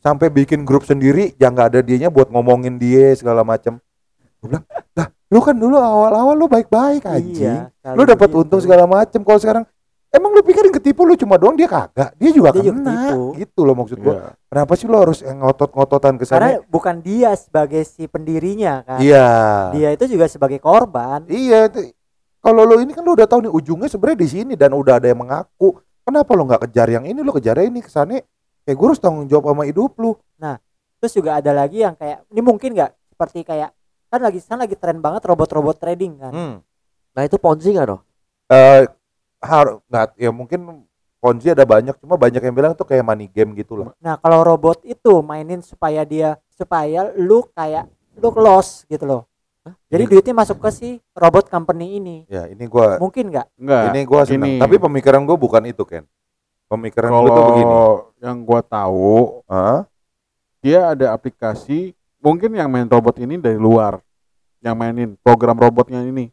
Sampai 0.00 0.30
bikin 0.30 0.64
grup 0.64 0.86
sendiri, 0.86 1.34
yang 1.36 1.54
nggak 1.54 1.68
ada 1.74 1.80
dianya 1.82 2.08
buat 2.08 2.30
ngomongin 2.30 2.78
dia 2.78 3.14
segala 3.14 3.44
macam. 3.44 3.78
Gue 4.40 4.54
bilang, 4.54 4.66
lah 4.98 5.08
lu 5.30 5.38
kan 5.38 5.54
dulu 5.54 5.76
awal-awal 5.78 6.34
lu 6.34 6.50
baik-baik 6.50 7.06
anjing. 7.06 7.70
Iya, 7.70 7.94
lu 7.94 8.02
dapat 8.02 8.28
untung 8.34 8.58
segala 8.58 8.88
macem. 8.88 9.20
Kalau 9.22 9.38
sekarang 9.38 9.64
emang 10.08 10.32
lu 10.32 10.40
pikirin 10.40 10.72
ketipu 10.72 11.04
lu 11.04 11.14
cuma 11.14 11.36
doang 11.38 11.54
dia 11.54 11.68
kagak. 11.68 12.16
Dia 12.16 12.30
juga 12.34 12.50
Dia 12.50 12.64
juga 12.64 12.72
kena. 12.74 12.90
ketipu. 12.90 13.22
gitu 13.38 13.60
loh 13.62 13.74
maksud 13.76 13.98
gua. 14.00 14.14
Iya. 14.16 14.28
kenapa 14.48 14.72
sih 14.74 14.86
lu 14.88 14.96
harus 14.96 15.18
yang 15.22 15.38
ngotot-ngototan 15.44 16.14
ke 16.16 16.24
sana? 16.24 16.36
Karena 16.40 16.52
bukan 16.66 16.96
dia 17.04 17.30
sebagai 17.38 17.84
si 17.86 18.08
pendirinya 18.08 18.82
kan. 18.82 18.98
iya. 18.98 19.28
Dia 19.76 19.88
itu 19.94 20.04
juga 20.10 20.26
sebagai 20.26 20.58
korban. 20.58 21.28
iya 21.28 21.68
itu. 21.68 21.92
Kalau 22.40 22.64
lu 22.64 22.80
ini 22.80 22.96
kan 22.96 23.04
lu 23.04 23.12
udah 23.12 23.28
tahu 23.28 23.44
nih 23.44 23.52
ujungnya 23.52 23.88
sebenarnya 23.92 24.18
di 24.24 24.28
sini 24.32 24.52
dan 24.56 24.72
udah 24.72 24.96
ada 24.96 25.06
yang 25.12 25.20
mengaku. 25.20 25.76
Kenapa 26.08 26.32
lu 26.32 26.48
nggak 26.48 26.64
kejar 26.66 26.88
yang 26.88 27.04
ini? 27.04 27.20
Lu 27.20 27.30
kejar 27.36 27.60
ini 27.60 27.84
ke 27.84 27.92
sana 27.92 28.16
kayak 28.64 28.76
gue 28.80 28.86
harus 28.88 29.00
tanggung 29.00 29.28
jawab 29.28 29.52
sama 29.52 29.68
hidup 29.68 29.92
lu. 30.00 30.16
Terus 30.98 31.12
juga 31.14 31.38
ada 31.38 31.54
lagi 31.54 31.84
yang 31.86 31.94
kayak 31.94 32.26
ini 32.32 32.40
mungkin 32.42 32.74
nggak? 32.74 32.90
Seperti 33.14 33.46
kayak 33.46 33.70
kan 34.08 34.20
lagi 34.20 34.40
kan 34.40 34.56
lagi 34.56 34.74
tren 34.74 34.98
banget 34.98 35.22
robot-robot 35.22 35.76
trading 35.76 36.16
kan. 36.16 36.32
hmm. 36.32 36.54
Nah 37.12 37.22
itu 37.22 37.36
ponzi 37.36 37.70
nggak 37.70 37.86
dong? 37.86 38.02
Eh, 38.48 38.88
har 39.38 39.66
nggak 39.84 40.16
ya 40.16 40.30
mungkin 40.30 40.88
Ponzi 41.18 41.50
ada 41.50 41.66
banyak 41.66 41.98
cuma 41.98 42.14
banyak 42.14 42.38
yang 42.38 42.54
bilang 42.54 42.78
tuh 42.78 42.86
kayak 42.86 43.02
money 43.02 43.26
game 43.26 43.50
gitu 43.58 43.74
loh 43.74 43.90
Nah, 43.98 44.14
kalau 44.16 44.46
robot 44.46 44.78
itu 44.86 45.18
mainin 45.18 45.58
supaya 45.58 46.06
dia 46.06 46.38
supaya 46.48 47.10
lu 47.10 47.42
kayak 47.50 47.90
lu 48.14 48.30
loss 48.38 48.86
gitu 48.86 49.02
loh. 49.02 49.22
Jadi 49.90 50.06
Ini- 50.06 50.10
duitnya 50.14 50.34
masuk 50.38 50.62
ke 50.62 50.70
si 50.70 50.88
robot 51.12 51.50
company 51.50 51.98
ini. 51.98 52.22
ya 52.30 52.46
ini 52.46 52.70
gua 52.70 53.02
Mungkin 53.02 53.34
nggak? 53.34 53.46
enggak 53.58 53.82
ini 53.90 54.00
gua 54.06 54.22
seneng 54.22 54.46
ini. 54.48 54.62
tapi 54.62 54.78
pemikiran 54.78 55.26
gua 55.26 55.34
bukan 55.34 55.66
itu 55.66 55.82
Ken 55.82 56.06
pemikiran 56.70 57.10
gua 57.10 57.26
tuh 57.26 57.44
begini 57.50 57.66
kalau 57.66 57.90
yang 58.22 58.38
gua 58.46 58.60
tahu 58.62 59.42
Hah? 59.50 59.90
dia 60.62 60.94
ada 60.94 61.10
aplikasi 61.10 61.97
mungkin 62.18 62.50
yang 62.52 62.68
main 62.68 62.86
robot 62.86 63.18
ini 63.18 63.36
dari 63.36 63.56
luar 63.56 63.98
yang 64.58 64.74
mainin 64.74 65.14
program 65.18 65.54
robotnya 65.54 66.02
ini 66.02 66.30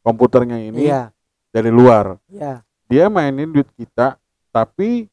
komputernya 0.00 0.56
ini 0.58 0.88
Iya, 0.88 1.12
dari 1.50 1.68
luar 1.68 2.16
iya. 2.26 2.64
dia 2.86 3.06
mainin 3.06 3.50
duit 3.50 3.68
kita 3.74 4.16
tapi 4.48 5.06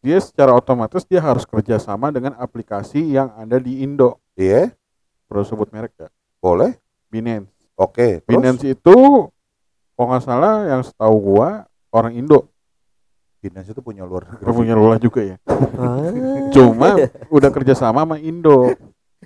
dia 0.00 0.16
secara 0.16 0.54
otomatis 0.54 1.02
dia 1.04 1.20
harus 1.20 1.44
kerjasama 1.44 2.08
dengan 2.08 2.32
aplikasi 2.34 3.02
yang 3.10 3.28
ada 3.34 3.56
di 3.56 3.82
Indo 3.82 4.16
Iya, 4.32 4.72
perlu 5.26 5.44
sebut 5.44 5.68
merek 5.68 5.92
ya 5.96 6.08
boleh. 6.40 6.72
Binance 7.06 7.50
Oke, 7.74 8.20
terus? 8.20 8.28
Binance 8.28 8.64
itu 8.64 8.96
kalau 9.92 10.06
nggak 10.08 10.22
salah 10.22 10.54
yang 10.68 10.80
setahu 10.80 11.16
gua 11.18 11.66
orang 11.90 12.14
Indo 12.14 12.46
Binance 13.40 13.72
itu 13.72 13.80
punya 13.80 14.04
luar 14.04 14.28
negeri. 14.28 14.52
punya 14.52 14.72
lulah 14.72 14.96
juga 14.96 15.20
ya 15.24 15.36
Ah. 15.74 16.12
cuma 16.52 16.92
udah 17.28 17.50
kerjasama 17.50 18.04
sama 18.04 18.16
Indo 18.16 18.72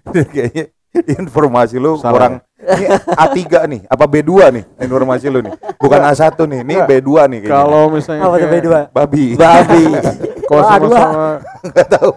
Kayaknya 0.34 0.64
informasi 0.94 1.76
lu 1.76 1.96
Salah. 1.96 2.12
kurang 2.12 2.34
ini 2.56 2.86
A3 3.12 3.40
nih, 3.66 3.80
apa 3.84 4.04
B2 4.06 4.30
nih 4.50 4.64
informasi 4.80 5.26
lu 5.26 5.42
nih. 5.42 5.52
Bukan 5.74 6.00
A1 6.00 6.22
nih, 6.38 6.60
ini 6.62 6.74
Nggak. 6.76 6.88
B2 6.88 7.10
nih 7.26 7.38
kayaknya. 7.40 7.50
kalau 7.50 7.82
misalnya 7.88 8.22
Apa 8.22 8.30
tuh 8.30 8.38
kayak- 8.40 8.54
B2? 8.54 8.68
babi 8.90 9.24
Babi. 9.34 9.82
kalau 10.48 10.60
Oh, 10.60 10.64
sama 10.64 10.78
A2. 10.78 10.94
sama 10.94 11.26
enggak 11.62 11.86
tahu. 11.90 12.10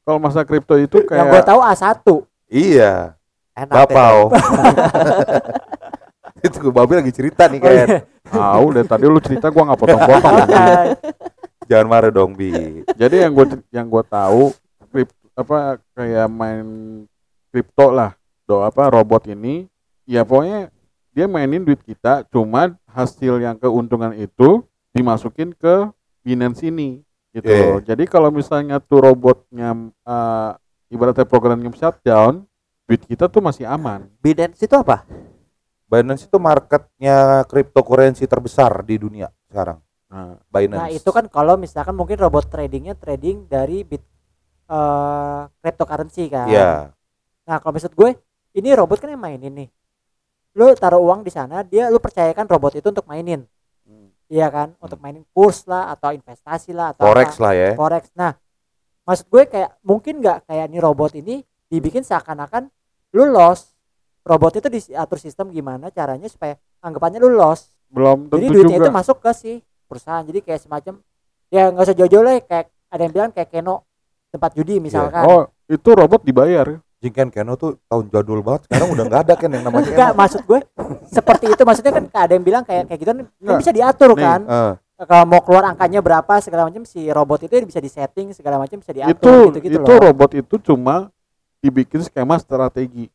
kalau 0.00 0.18
masa 0.18 0.40
kripto 0.42 0.74
itu 0.76 0.96
Yang 1.02 1.08
gua 1.24 1.32
kayak 1.32 1.46
tahu 1.46 1.60
A1. 1.60 1.88
Iya, 2.46 2.92
Enak 3.52 3.72
bapau. 3.72 4.16
itu 6.40 6.56
gue 6.58 6.72
babi 6.72 6.92
lagi 6.94 7.12
cerita 7.12 7.46
nih 7.46 7.58
Oh, 7.58 7.62
kan. 7.62 7.72
iya. 7.74 7.86
tahu 8.26 8.64
deh 8.70 8.84
tadi 8.84 9.04
lu 9.04 9.18
cerita 9.18 9.46
gua 9.48 9.62
nggak 9.66 9.78
potong-potong 9.78 10.36
Jangan 11.66 11.86
marah 11.86 12.10
dong, 12.10 12.32
Bi. 12.32 12.82
jadi 12.92 13.22
yang 13.22 13.32
gue 13.32 13.46
yang 13.70 13.86
gue 13.86 14.02
tahu 14.04 14.50
apa 15.34 15.78
kayak 15.94 16.28
main 16.28 16.66
kripto 17.50 17.90
lah 17.90 18.14
do 18.44 18.60
apa 18.60 18.90
robot 18.90 19.30
ini 19.30 19.66
ya 20.04 20.26
pokoknya 20.26 20.68
dia 21.10 21.26
mainin 21.26 21.62
duit 21.62 21.80
kita 21.82 22.22
cuma 22.30 22.74
hasil 22.86 23.38
yang 23.38 23.58
keuntungan 23.58 24.14
itu 24.14 24.62
dimasukin 24.90 25.54
ke 25.54 25.90
Binance 26.20 26.62
ini 26.62 27.00
gitu 27.30 27.46
Iya. 27.46 27.62
loh. 27.66 27.80
jadi 27.82 28.04
kalau 28.10 28.28
misalnya 28.30 28.82
tuh 28.82 29.06
robotnya 29.06 29.70
eh, 30.02 30.50
ibaratnya 30.90 31.26
programnya 31.26 31.70
shutdown 31.72 32.42
duit 32.86 33.06
kita 33.06 33.30
tuh 33.30 33.38
masih 33.38 33.70
aman 33.70 34.10
Binance 34.18 34.66
itu 34.66 34.74
apa? 34.74 35.06
Binance 35.86 36.26
itu 36.26 36.38
marketnya 36.38 37.42
cryptocurrency 37.46 38.26
terbesar 38.26 38.70
di 38.82 38.94
dunia 38.94 39.26
sekarang. 39.50 39.78
nah, 40.06 40.38
Binance. 40.46 40.82
Nah, 40.86 40.90
itu 40.90 41.10
kan 41.10 41.26
kalau 41.26 41.54
misalkan 41.54 41.94
mungkin 41.94 42.18
robot 42.18 42.46
tradingnya 42.46 42.94
trading 42.94 43.46
dari 43.46 43.82
bit 43.82 44.02
eh 44.70 45.40
cryptocurrency 45.58 46.30
kan. 46.30 46.46
Iya. 46.46 46.94
Nah, 47.50 47.56
kalau 47.58 47.74
maksud 47.74 47.90
gue, 47.98 48.14
ini 48.54 48.70
robot 48.70 49.02
kan 49.02 49.10
yang 49.10 49.18
mainin 49.18 49.50
nih. 49.50 49.68
Lu 50.54 50.70
taruh 50.78 51.02
uang 51.02 51.26
di 51.26 51.34
sana, 51.34 51.66
dia 51.66 51.90
lu 51.90 51.98
percayakan 51.98 52.46
robot 52.46 52.78
itu 52.78 52.86
untuk 52.86 53.06
mainin. 53.10 53.42
Iya 54.30 54.46
kan? 54.46 54.68
Untuk 54.78 55.02
mainin 55.02 55.26
kurs 55.34 55.66
lah 55.66 55.90
atau 55.90 56.14
investasi 56.14 56.70
lah 56.70 56.94
atau 56.94 57.02
Forex 57.10 57.34
apa. 57.34 57.42
lah 57.42 57.52
ya. 57.58 57.70
Forex. 57.74 58.14
Nah, 58.14 58.38
maksud 59.02 59.26
gue 59.26 59.42
kayak 59.50 59.82
mungkin 59.82 60.22
nggak 60.22 60.46
kayak 60.46 60.70
nih 60.70 60.78
robot 60.78 61.18
ini 61.18 61.42
dibikin 61.66 62.06
seakan-akan 62.06 62.70
lu 63.10 63.26
loss. 63.26 63.74
Robot 64.22 64.62
itu 64.62 64.70
diatur 64.70 65.18
sistem 65.18 65.50
gimana 65.50 65.90
caranya 65.90 66.30
supaya 66.30 66.54
anggapannya 66.78 67.18
lu 67.18 67.34
loss. 67.34 67.74
belum 67.90 68.30
Jadi 68.30 68.46
tentu 68.46 68.54
duitnya 68.54 68.78
juga 68.78 68.86
itu 68.86 68.90
masuk 68.94 69.16
ke 69.18 69.30
si 69.34 69.52
perusahaan. 69.90 70.22
Jadi 70.22 70.38
kayak 70.46 70.62
semacam 70.62 71.02
ya 71.50 71.74
nggak 71.74 71.84
usah 71.90 71.96
jauh-jauh 71.98 72.22
lah 72.22 72.38
kayak 72.38 72.70
ada 72.86 73.02
yang 73.02 73.12
bilang 73.12 73.30
kayak 73.34 73.50
Keno 73.50 73.89
tempat 74.30 74.50
judi 74.54 74.78
misalkan. 74.78 75.22
oh 75.26 75.50
itu 75.66 75.90
robot 75.94 76.22
dibayar. 76.22 76.78
Jing 77.00 77.16
kan 77.16 77.28
Keno 77.32 77.56
tuh 77.56 77.80
tahun 77.88 78.12
jadul 78.12 78.44
banget. 78.44 78.68
Sekarang 78.68 78.92
udah 78.92 79.04
nggak 79.08 79.22
ada 79.24 79.34
kan 79.40 79.48
yang 79.48 79.64
namanya 79.64 79.88
Enggak, 79.88 80.12
maksud 80.12 80.44
gue 80.44 80.60
seperti 81.08 81.48
itu. 81.48 81.62
Maksudnya 81.64 81.92
kan 81.96 82.04
ada 82.12 82.32
yang 82.36 82.44
bilang 82.44 82.60
kayak 82.60 82.92
kayak 82.92 83.00
gitu. 83.00 83.10
Kan 83.16 83.56
bisa 83.56 83.72
diatur 83.72 84.12
Nih, 84.12 84.20
kan. 84.20 84.40
Eh, 84.44 84.72
kalau 85.08 85.24
mau 85.24 85.40
keluar 85.40 85.64
angkanya 85.64 86.04
berapa 86.04 86.44
segala 86.44 86.68
macam 86.68 86.84
si 86.84 87.08
robot 87.08 87.40
itu 87.48 87.56
bisa 87.64 87.80
disetting 87.80 88.36
segala 88.36 88.60
macam 88.60 88.76
bisa 88.76 88.92
itu 88.92 89.00
diatur 89.00 89.48
gitu 89.48 89.58
gitu 89.64 89.80
itu 89.80 89.92
loh. 89.96 90.00
robot 90.12 90.30
itu 90.36 90.54
cuma 90.60 91.08
dibikin 91.64 92.04
skema 92.04 92.36
strategi. 92.36 93.08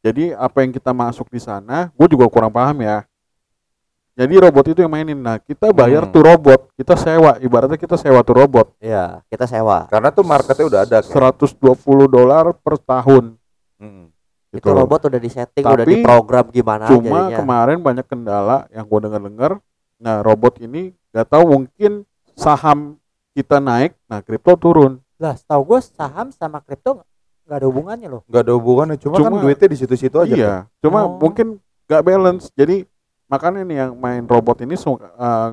Jadi 0.00 0.32
apa 0.32 0.64
yang 0.64 0.72
kita 0.72 0.96
masuk 0.96 1.28
di 1.28 1.44
sana 1.44 1.92
gue 1.92 2.06
juga 2.08 2.24
kurang 2.32 2.48
paham 2.48 2.80
ya 2.80 3.04
jadi 4.18 4.34
robot 4.40 4.64
itu 4.66 4.80
yang 4.80 4.90
mainin 4.90 5.14
nah 5.14 5.38
kita 5.38 5.70
bayar 5.70 6.02
Hmm. 6.02 6.10
tuh 6.10 6.22
robot 6.24 6.60
kita 6.74 6.94
sewa 6.94 7.38
ibaratnya 7.38 7.76
kita 7.76 7.94
sewa 7.94 8.18
tuh 8.20 8.34
robot 8.36 8.74
Iya, 8.78 9.22
kita 9.26 9.46
sewa. 9.46 9.86
Karena 9.86 10.10
tuh 10.10 10.22
marketnya 10.22 10.66
udah 10.66 10.80
ada. 10.82 10.98
kan. 10.98 11.10
120 11.32 11.54
dolar 12.06 12.50
per 12.52 12.74
tahun 12.76 13.38
Mm. 13.76 14.10
Itu 14.50 14.58
gitu. 14.58 14.74
robot 14.74 15.06
udah 15.06 15.20
disetting, 15.20 15.62
udah 15.62 15.78
Tapi 15.78 15.92
diprogram 15.94 16.46
gimana 16.50 16.88
cuma 16.88 17.28
jadinya. 17.28 17.36
kemarin 17.36 17.78
banyak 17.78 18.06
kendala 18.06 18.66
yang 18.68 18.82
gue 18.82 19.00
dengar 19.00 19.20
dengar 19.22 19.52
nah 19.96 20.18
robot 20.18 20.58
ini 20.58 20.90
gak 21.08 21.28
tahu 21.28 21.44
mungkin 21.48 22.02
saham 22.32 22.98
kita 23.32 23.58
naik 23.58 23.94
nah 24.04 24.18
kripto 24.18 24.54
turun 24.54 24.98
lah 25.14 25.34
setahu 25.34 25.62
gue 25.68 25.80
saham 25.84 26.30
sama 26.30 26.58
kripto 26.58 27.02
nggak 27.44 27.54
ada 27.56 27.66
hubungannya 27.66 28.08
loh 28.08 28.22
Gak 28.24 28.42
ada 28.42 28.52
hubungannya, 28.52 28.96
cuma, 28.96 29.14
kan 29.16 29.30
Cuma- 29.30 29.40
duitnya 29.40 29.68
di 29.68 29.76
situ-situ 29.76 30.16
aja. 30.16 30.34
iya 30.34 30.54
cuma 30.78 31.04
Oh. 31.04 31.18
mungkin 31.18 31.58
gak 31.84 32.02
balance 32.02 32.50
jadi 32.52 32.82
makanya 33.28 33.60
nih 33.62 33.76
yang 33.78 33.92
main 33.94 34.24
robot 34.24 34.60
ini 34.60 34.74
eh, 34.74 34.96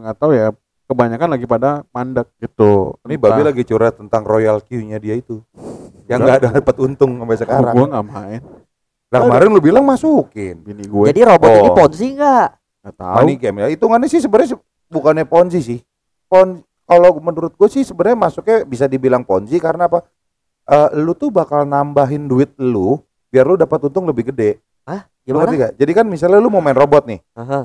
nggak 0.02 0.16
tahu 0.18 0.32
ya 0.32 0.50
kebanyakan 0.86 1.30
lagi 1.34 1.46
pada 1.46 1.82
mandek 1.90 2.30
gitu. 2.38 2.94
Ini 3.04 3.18
babi 3.18 3.42
lagi 3.42 3.62
curhat 3.62 3.98
tentang 3.98 4.22
royal 4.22 4.62
Q-nya 4.62 4.98
dia 4.98 5.18
itu. 5.18 5.42
Yang 6.06 6.20
nggak 6.22 6.38
ada 6.40 6.50
dapat 6.62 6.76
untung 6.80 7.18
sampai 7.18 7.38
sekarang. 7.38 7.74
gue 7.74 7.88
nggak 7.90 8.06
main 8.06 8.42
Nah, 9.06 9.22
kemarin 9.22 9.50
lu 9.54 9.62
bilang 9.62 9.86
masukin. 9.86 10.60
bini 10.60 10.84
gue 10.86 11.14
Jadi 11.14 11.22
robot 11.24 11.48
ini 11.48 11.70
Oh. 11.70 11.78
ponzi 11.78 12.08
enggak? 12.14 12.48
nggak 12.84 12.96
tahu 12.96 13.16
Money 13.22 13.36
game 13.38 13.58
ya. 13.62 13.68
Hitungannya 13.72 14.08
sih 14.08 14.22
sebenarnya 14.22 14.50
se- 14.54 14.64
bukannya 14.88 15.26
ponzi 15.26 15.60
sih. 15.62 15.80
Pon 16.26 16.62
kalau 16.86 17.18
menurut 17.18 17.54
gue 17.54 17.70
sih 17.70 17.82
sebenarnya 17.82 18.18
masuknya 18.20 18.62
bisa 18.62 18.86
dibilang 18.86 19.26
ponzi 19.26 19.58
karena 19.58 19.90
apa? 19.90 20.06
Eh, 20.66 20.90
lu 20.98 21.14
tuh 21.14 21.30
bakal 21.30 21.66
nambahin 21.66 22.26
duit 22.26 22.54
lu 22.58 23.02
biar 23.30 23.46
lu 23.46 23.56
dapat 23.56 23.78
untung 23.84 24.06
lebih 24.06 24.30
gede. 24.30 24.62
Lu 25.26 25.34
Gimana? 25.34 25.42
ngerti 25.50 25.56
gak? 25.58 25.74
Jadi 25.82 25.92
kan 25.92 26.06
misalnya 26.06 26.38
lu 26.38 26.50
mau 26.50 26.62
main 26.62 26.78
robot 26.78 27.04
nih. 27.06 27.20
Aha. 27.34 27.62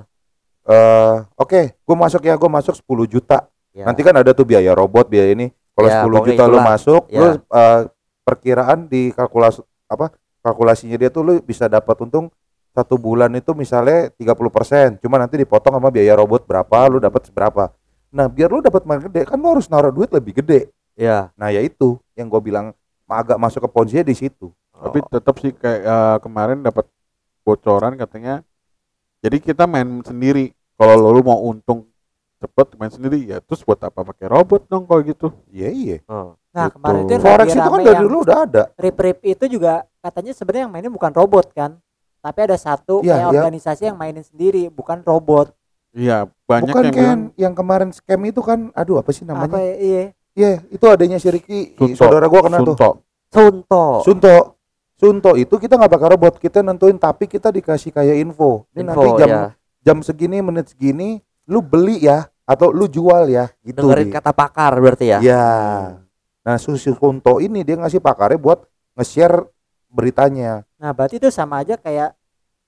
Eh, 0.65 1.17
oke, 1.37 1.61
gue 1.77 1.97
masuk 1.97 2.23
ya, 2.23 2.35
gue 2.37 2.51
masuk 2.51 2.75
10 2.77 3.05
juta. 3.07 3.49
Ya. 3.71 3.85
Nanti 3.85 4.01
kan 4.01 4.17
ada 4.17 4.33
tuh 4.33 4.45
biaya 4.45 4.73
robot, 4.73 5.07
biaya 5.07 5.33
ini. 5.33 5.53
Kalau 5.73 5.89
Ya, 5.89 6.03
10 6.05 6.09
pokoknya 6.11 6.27
juta 6.27 6.45
lu 6.45 6.49
itulah. 6.51 6.65
masuk, 6.67 7.03
Ya. 7.09 7.21
lu 7.21 7.27
eh, 7.39 7.81
perkiraan 8.23 8.79
di 8.87 9.11
kalkulasi 9.11 9.61
apa? 9.87 10.13
Kalkulasinya 10.41 10.97
dia 10.97 11.11
tuh 11.11 11.23
lu 11.23 11.33
bisa 11.41 11.69
dapat 11.69 11.97
untung 12.01 12.33
satu 12.71 12.97
bulan 12.97 13.29
itu 13.35 13.51
misalnya 13.53 14.09
30%, 14.15 14.97
cuma 15.03 15.19
nanti 15.19 15.35
dipotong 15.37 15.75
sama 15.75 15.91
biaya 15.91 16.15
robot 16.15 16.47
berapa, 16.47 16.79
lu 16.87 16.97
dapat 16.97 17.27
seberapa. 17.27 17.75
Nah, 18.09 18.27
biar 18.27 18.49
lu 18.49 18.63
dapat 18.63 18.87
makin 18.87 19.11
gede, 19.11 19.27
kan 19.27 19.37
lu 19.37 19.51
harus 19.51 19.67
naruh 19.67 19.91
duit 19.91 20.09
lebih 20.09 20.39
gede. 20.39 20.71
Ya. 20.95 21.29
Nah, 21.35 21.51
ya 21.51 21.61
itu 21.61 21.99
yang 22.15 22.31
gue 22.31 22.41
bilang 22.41 22.71
agak 23.05 23.37
masuk 23.37 23.67
ke 23.67 23.71
ponzi 23.71 24.01
di 24.01 24.15
situ. 24.15 24.49
tapi 24.73 24.97
tetap 25.05 25.37
sih 25.37 25.53
kayak 25.53 25.81
eh, 25.83 26.17
kemarin 26.25 26.65
dapat 26.65 26.89
bocoran 27.51 27.93
katanya 27.95 28.47
jadi 29.19 29.37
kita 29.39 29.67
main 29.67 30.01
sendiri 30.01 30.55
kalau 30.75 30.95
lo 30.95 31.11
lu 31.11 31.23
mau 31.23 31.43
untung 31.43 31.85
cepet 32.39 32.79
main 32.79 32.89
sendiri 32.89 33.19
ya 33.21 33.43
terus 33.43 33.61
buat 33.61 33.77
apa 33.79 34.01
pakai 34.01 34.31
robot 34.31 34.65
dong 34.65 34.87
kalau 34.87 35.03
gitu 35.03 35.29
Iya, 35.51 35.69
iya. 35.69 35.99
Oh. 36.07 36.39
nah 36.51 36.67
Gitu. 36.67 36.79
kemarin 36.79 37.01
itu 37.05 37.15
Forex 37.19 37.49
itu 37.51 37.69
kan 37.69 37.81
dari 37.83 38.01
dulu 38.01 38.17
udah 38.23 38.39
ada. 38.47 38.63
rip 38.75 38.97
rip 38.97 39.19
itu 39.23 39.45
juga 39.51 39.73
katanya 39.99 40.33
sebenarnya 40.33 40.63
yang 40.65 40.73
mainin 40.73 40.91
bukan 40.91 41.13
robot 41.13 41.47
kan 41.53 41.77
tapi 42.21 42.39
ada 42.41 42.57
satu 42.57 43.03
kayak 43.03 43.17
iya. 43.19 43.29
organisasi 43.29 43.83
yang 43.87 43.99
mainin 43.99 44.23
sendiri 44.23 44.71
bukan 44.71 45.03
robot 45.03 45.53
iya 45.91 46.25
banyak 46.47 46.71
Bukan 46.71 46.85
yang 46.87 46.95
kan 46.95 46.97
bilang 46.97 47.21
yang 47.37 47.53
kemarin 47.53 47.91
scam 47.91 48.23
itu 48.25 48.41
kan, 48.41 48.71
aduh 48.73 49.03
apa 49.03 49.11
sih 49.11 49.27
namanya? 49.27 49.51
apa 49.51 49.59
ya, 49.59 49.75
iya 49.77 50.03
Iya, 50.31 50.63
itu 50.71 50.87
adanya 50.87 51.19
si 51.19 51.27
Ricky, 51.27 51.75
Sunto. 51.75 51.99
saudara 51.99 52.31
gua 52.31 52.47
kena 52.47 52.63
tuh. 52.63 52.79
Sunto. 52.79 52.91
Sunto. 53.35 53.85
Sunto. 54.07 54.37
Sunto 55.01 55.33
itu 55.33 55.57
kita 55.57 55.81
nggak 55.81 55.93
pakai 55.97 56.09
robot, 56.13 56.35
kita 56.37 56.61
nentuin 56.61 57.01
tapi 57.01 57.25
kita 57.25 57.49
dikasih 57.49 57.89
kayak 57.89 58.21
info. 58.21 58.69
Ini 58.77 58.85
nanti 58.85 59.01
Info 59.01 59.17
jam 59.17 59.29
ya. 59.33 59.43
jam 59.81 59.97
segini 60.05 60.45
menit 60.45 60.77
segini 60.77 61.25
lu 61.49 61.65
beli 61.65 62.05
ya 62.05 62.29
atau 62.45 62.69
lu 62.69 62.85
jual 62.85 63.33
ya 63.33 63.49
gitu. 63.65 63.81
Dengerin 63.81 64.13
Di. 64.13 64.15
kata 64.21 64.37
pakar 64.37 64.77
berarti 64.77 65.17
ya. 65.17 65.19
Ya. 65.25 65.49
Nah, 66.45 66.61
Susi 66.61 66.93
Sunto 66.93 67.41
ini 67.41 67.65
dia 67.65 67.81
ngasih 67.81 68.05
pakarnya 68.05 68.37
buat 68.37 68.69
nge-share 68.93 69.49
beritanya. 69.89 70.63
nah 70.79 70.93
berarti 70.95 71.19
itu 71.19 71.33
sama 71.33 71.65
aja 71.65 71.75
kayak 71.75 72.15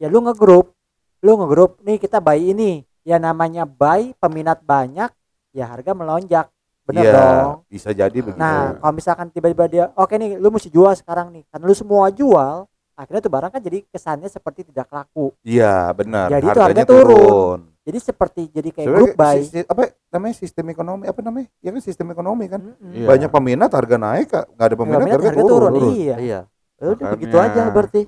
ya 0.00 0.06
lu 0.10 0.24
ngegrup 0.26 0.74
lu 1.22 1.32
ngegrup 1.38 1.78
nih 1.86 2.02
kita 2.02 2.18
buy 2.18 2.34
ini 2.34 2.82
ya 3.06 3.22
namanya 3.22 3.62
buy 3.62 4.10
peminat 4.18 4.58
banyak 4.66 5.08
ya 5.54 5.64
harga 5.70 5.94
melonjak 5.94 6.50
Iya, 6.94 7.12
dong 7.12 7.64
bisa 7.66 7.90
jadi 7.90 8.12
begitu. 8.14 8.36
Nah, 8.36 8.76
kalau 8.76 8.92
misalkan 8.92 9.26
tiba-tiba 9.28 9.64
dia, 9.64 9.84
oke 9.92 10.12
nih, 10.12 10.36
lu 10.36 10.48
mesti 10.48 10.68
jual 10.68 10.92
sekarang 10.92 11.30
nih, 11.30 11.48
karena 11.48 11.64
lu 11.64 11.72
semua 11.72 12.06
jual, 12.08 12.68
akhirnya 12.92 13.20
tuh 13.20 13.30
barang 13.30 13.50
kan 13.50 13.58
jadi 13.58 13.78
kesannya 13.86 14.28
seperti 14.28 14.64
tidak 14.64 14.86
laku. 14.88 15.32
Iya, 15.40 15.88
benar. 15.92 16.28
Jadi 16.28 16.42
itu 16.42 16.50
Harganya 16.52 16.68
harga 16.78 16.84
turun. 16.86 17.60
Jadi 17.82 17.98
seperti 17.98 18.42
jadi 18.48 18.68
kayak 18.70 18.86
Sebenarnya 18.86 19.06
group 19.08 19.18
buy. 19.18 19.36
sisi- 19.40 19.66
apa 19.66 19.82
namanya 20.08 20.34
sistem 20.38 20.66
ekonomi 20.68 21.04
apa 21.04 21.20
namanya? 21.20 21.48
Ya 21.58 21.70
kan 21.70 21.80
sistem 21.80 22.06
ekonomi 22.08 22.44
kan. 22.46 22.60
Iya. 22.78 23.06
Banyak 23.08 23.30
peminat 23.32 23.70
harga 23.70 23.96
naik, 23.96 24.28
nggak 24.30 24.46
ada 24.62 24.76
peminat, 24.76 24.98
Peminat 25.00 25.16
harga, 25.18 25.28
harga 25.28 25.42
turun, 25.42 25.70
turun. 25.72 25.90
iya. 25.92 26.16
Iya. 26.16 26.40
Ya 26.46 26.82
Udah 26.84 26.94
Makanya- 26.94 27.12
begitu 27.12 27.36
aja 27.36 27.60
berarti. 27.68 28.00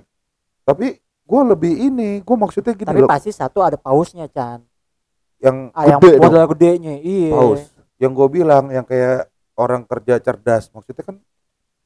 Tapi 0.62 0.86
gue 1.02 1.40
lebih 1.44 1.74
ini, 1.82 2.10
gue 2.20 2.36
maksudnya 2.36 2.72
gini 2.72 2.86
Tapi 2.86 3.00
loh, 3.02 3.10
pasti 3.10 3.30
satu 3.30 3.60
ada 3.60 3.74
pausnya, 3.74 4.28
Chan. 4.28 4.62
yang 5.42 5.68
Ah, 5.70 5.84
yang 5.86 5.98
gede 5.98 6.16
dong. 6.16 6.22
modal 6.24 6.46
gedenya, 6.54 6.94
iya. 6.96 7.34
Paus. 7.34 7.73
Yang 7.96 8.12
gue 8.14 8.28
bilang, 8.32 8.64
yang 8.68 8.82
kayak 8.82 9.30
orang 9.54 9.86
kerja 9.86 10.18
cerdas, 10.18 10.66
maksudnya 10.70 11.04
kan 11.04 11.16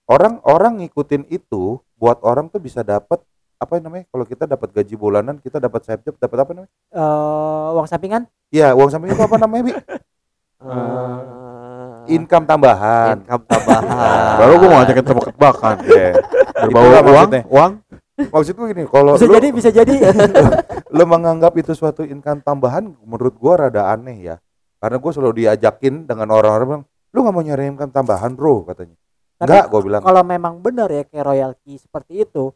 orang-orang 0.07 0.81
ngikutin 0.81 1.29
itu, 1.29 1.79
buat 1.95 2.19
orang 2.23 2.49
tuh 2.49 2.59
bisa 2.59 2.81
dapat 2.81 3.21
apa 3.59 3.73
namanya? 3.77 4.07
Kalau 4.09 4.25
kita 4.25 4.45
dapat 4.47 4.69
gaji 4.73 4.95
bulanan, 4.95 5.37
kita 5.37 5.59
dapat 5.59 5.83
side 5.83 6.03
job, 6.03 6.15
dapat 6.17 6.39
apa 6.41 6.51
namanya? 6.55 6.73
Eh, 6.89 7.69
uang 7.75 7.87
sampingan? 7.87 8.23
Iya, 8.49 8.73
uang 8.73 8.89
samping 8.89 9.13
itu 9.13 9.21
apa 9.21 9.37
namanya, 9.37 9.63
Bi? 9.69 9.75
Eh, 10.59 12.19
Income 12.19 12.43
tambahan. 12.43 13.23
income 13.23 13.45
tambahan. 13.47 14.37
baru 14.41 14.53
gue 14.59 14.69
mau 14.69 14.81
ajakin 14.83 15.05
tebak-tebakan 15.07 15.77
Iya. 15.87 16.11
berbau 16.67 16.83
Itulah 16.83 16.99
uang 16.99 17.07
maksudnya. 17.07 17.43
uang 17.47 17.73
Maksud 18.19 18.55
gue 18.59 18.67
gini, 18.67 18.85
kalau 18.91 19.13
Bisa 19.15 19.27
lu, 19.31 19.35
jadi, 19.39 19.49
bisa 19.55 19.71
jadi. 19.71 19.95
lu 20.99 21.05
menganggap 21.07 21.55
itu 21.55 21.71
suatu 21.71 22.03
income 22.03 22.43
tambahan, 22.43 22.91
menurut 23.07 23.39
gua 23.39 23.71
rada 23.71 23.87
aneh 23.87 24.19
ya. 24.25 24.37
Karena 24.79 24.97
gue 24.97 25.11
selalu 25.11 25.33
diajakin 25.37 26.07
dengan 26.07 26.29
orang-orang 26.31 26.67
bilang, 26.69 26.85
lu 27.11 27.19
nggak 27.21 27.35
mau 27.35 27.43
nyari 27.43 27.65
income 27.67 27.91
tambahan 27.91 28.31
bro 28.33 28.63
katanya. 28.65 28.97
Enggak, 29.39 29.65
gue 29.69 29.81
bilang. 29.83 30.03
kalau 30.03 30.23
memang 30.23 30.59
benar 30.59 30.87
ya 30.89 31.03
kayak 31.03 31.25
royalty 31.25 31.79
seperti 31.79 32.23
itu, 32.23 32.51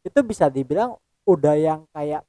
itu 0.00 0.18
bisa 0.20 0.46
dibilang 0.46 0.94
udah 1.22 1.54
yang 1.54 1.86
kayak 1.90 2.26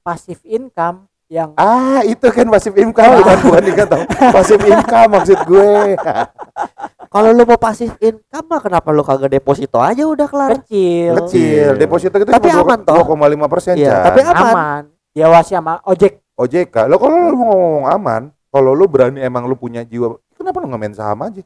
passive 0.00 0.40
income 0.42 1.04
yang 1.26 1.52
Ah 1.54 2.00
itu 2.02 2.28
kan 2.28 2.44
pasif 2.46 2.72
income 2.74 3.12
bukan 3.18 3.36
bukan 3.48 3.62
income 3.66 4.04
pasif 4.30 4.60
income 4.60 5.10
maksud 5.10 5.38
gue. 5.42 5.96
Kalau 7.12 7.28
lu 7.28 7.44
mau 7.44 7.56
pasif 7.56 7.92
income 7.98 8.46
mah 8.46 8.60
kenapa 8.60 8.88
lu 8.88 9.00
kagak 9.00 9.28
deposito 9.30 9.76
aja 9.76 10.00
udah 10.02 10.24
kelar? 10.24 10.50
kecil, 10.58 11.12
Kecil, 11.24 11.72
Iya. 11.72 11.78
deposito 11.78 12.16
kita 12.16 12.32
Tapi 12.32 12.48
cuma 12.48 12.64
aman 12.64 12.80
toh. 12.82 13.04
2,5 13.04 13.52
persen 13.52 13.74
Iya, 13.76 13.88
Chan. 13.90 14.04
tapi 14.08 14.20
aman. 14.22 14.32
aman, 14.34 14.82
diawasi 15.12 15.52
sama 15.52 15.76
ojek. 15.84 16.24
OJK, 16.32 16.88
lo 16.88 16.96
kalau 16.96 17.16
lu 17.22 17.36
mau 17.36 17.48
ngomong 17.52 17.84
aman, 17.86 18.22
kalau 18.52 18.76
lu 18.76 18.84
berani 18.84 19.24
emang 19.24 19.48
lu 19.48 19.56
punya 19.56 19.80
jiwa, 19.80 20.20
kenapa 20.36 20.60
lu 20.60 20.68
nggak 20.68 20.82
main 20.84 20.92
saham 20.92 21.24
aja? 21.24 21.40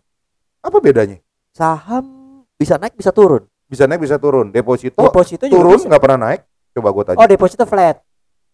Apa 0.58 0.82
bedanya? 0.82 1.22
Saham 1.54 2.04
bisa 2.58 2.74
naik 2.82 2.98
bisa 2.98 3.14
turun. 3.14 3.46
Bisa 3.70 3.86
naik 3.86 4.02
bisa 4.02 4.18
turun, 4.18 4.50
deposito 4.50 4.98
Deposito 4.98 5.46
turun 5.46 5.78
nggak 5.86 6.02
pernah 6.02 6.18
naik. 6.30 6.42
Coba 6.74 6.90
gue 6.90 7.04
tanya. 7.06 7.18
Oh, 7.22 7.28
deposito 7.30 7.62
flat. 7.62 8.02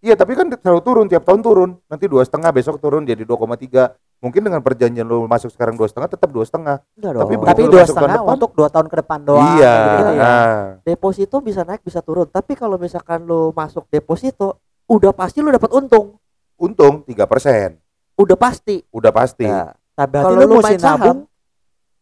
Iya 0.02 0.18
tapi 0.18 0.34
kan 0.34 0.50
selalu 0.50 0.80
turun 0.82 1.06
tiap 1.06 1.22
tahun 1.22 1.40
turun. 1.40 1.70
Nanti 1.86 2.10
dua 2.10 2.26
setengah 2.26 2.50
besok 2.50 2.76
turun 2.82 3.06
jadi 3.06 3.22
2,3. 3.22 3.94
Mungkin 4.18 4.42
dengan 4.42 4.58
perjanjian 4.58 5.06
lu 5.06 5.30
masuk 5.30 5.54
sekarang 5.54 5.78
dua 5.78 5.86
setengah 5.86 6.10
tetap 6.10 6.30
dua 6.30 6.42
setengah. 6.42 6.82
Tapi 6.98 7.62
dua 7.70 7.86
setengah 7.86 8.18
depan. 8.18 8.34
untuk 8.34 8.50
dua 8.54 8.66
tahun 8.66 8.86
ke 8.90 8.96
depan 8.98 9.18
doang. 9.22 9.46
iya. 9.58 9.74
gitu 9.78 10.02
ya. 10.02 10.18
Nah, 10.18 10.54
deposito 10.82 11.38
bisa 11.38 11.62
naik 11.62 11.86
bisa 11.86 12.02
turun. 12.02 12.26
Tapi 12.26 12.58
kalau 12.58 12.82
misalkan 12.82 13.22
lu 13.22 13.54
masuk 13.54 13.86
deposito, 13.90 14.58
udah 14.90 15.14
pasti 15.14 15.38
lu 15.38 15.54
dapat 15.54 15.70
untung. 15.70 16.18
untung 16.58 17.06
3 17.06 17.26
persen. 17.30 17.78
Udah 18.16 18.36
pasti. 18.36 18.82
Udah 18.92 19.12
pasti. 19.12 19.46
Nah, 19.48 19.72
Nah, 19.92 20.06
berarti 20.08 20.24
kalau 20.24 20.38
lu 20.40 20.48
lu 20.48 20.56
main 20.64 20.80
saham, 20.80 20.98
nabung. 20.98 21.18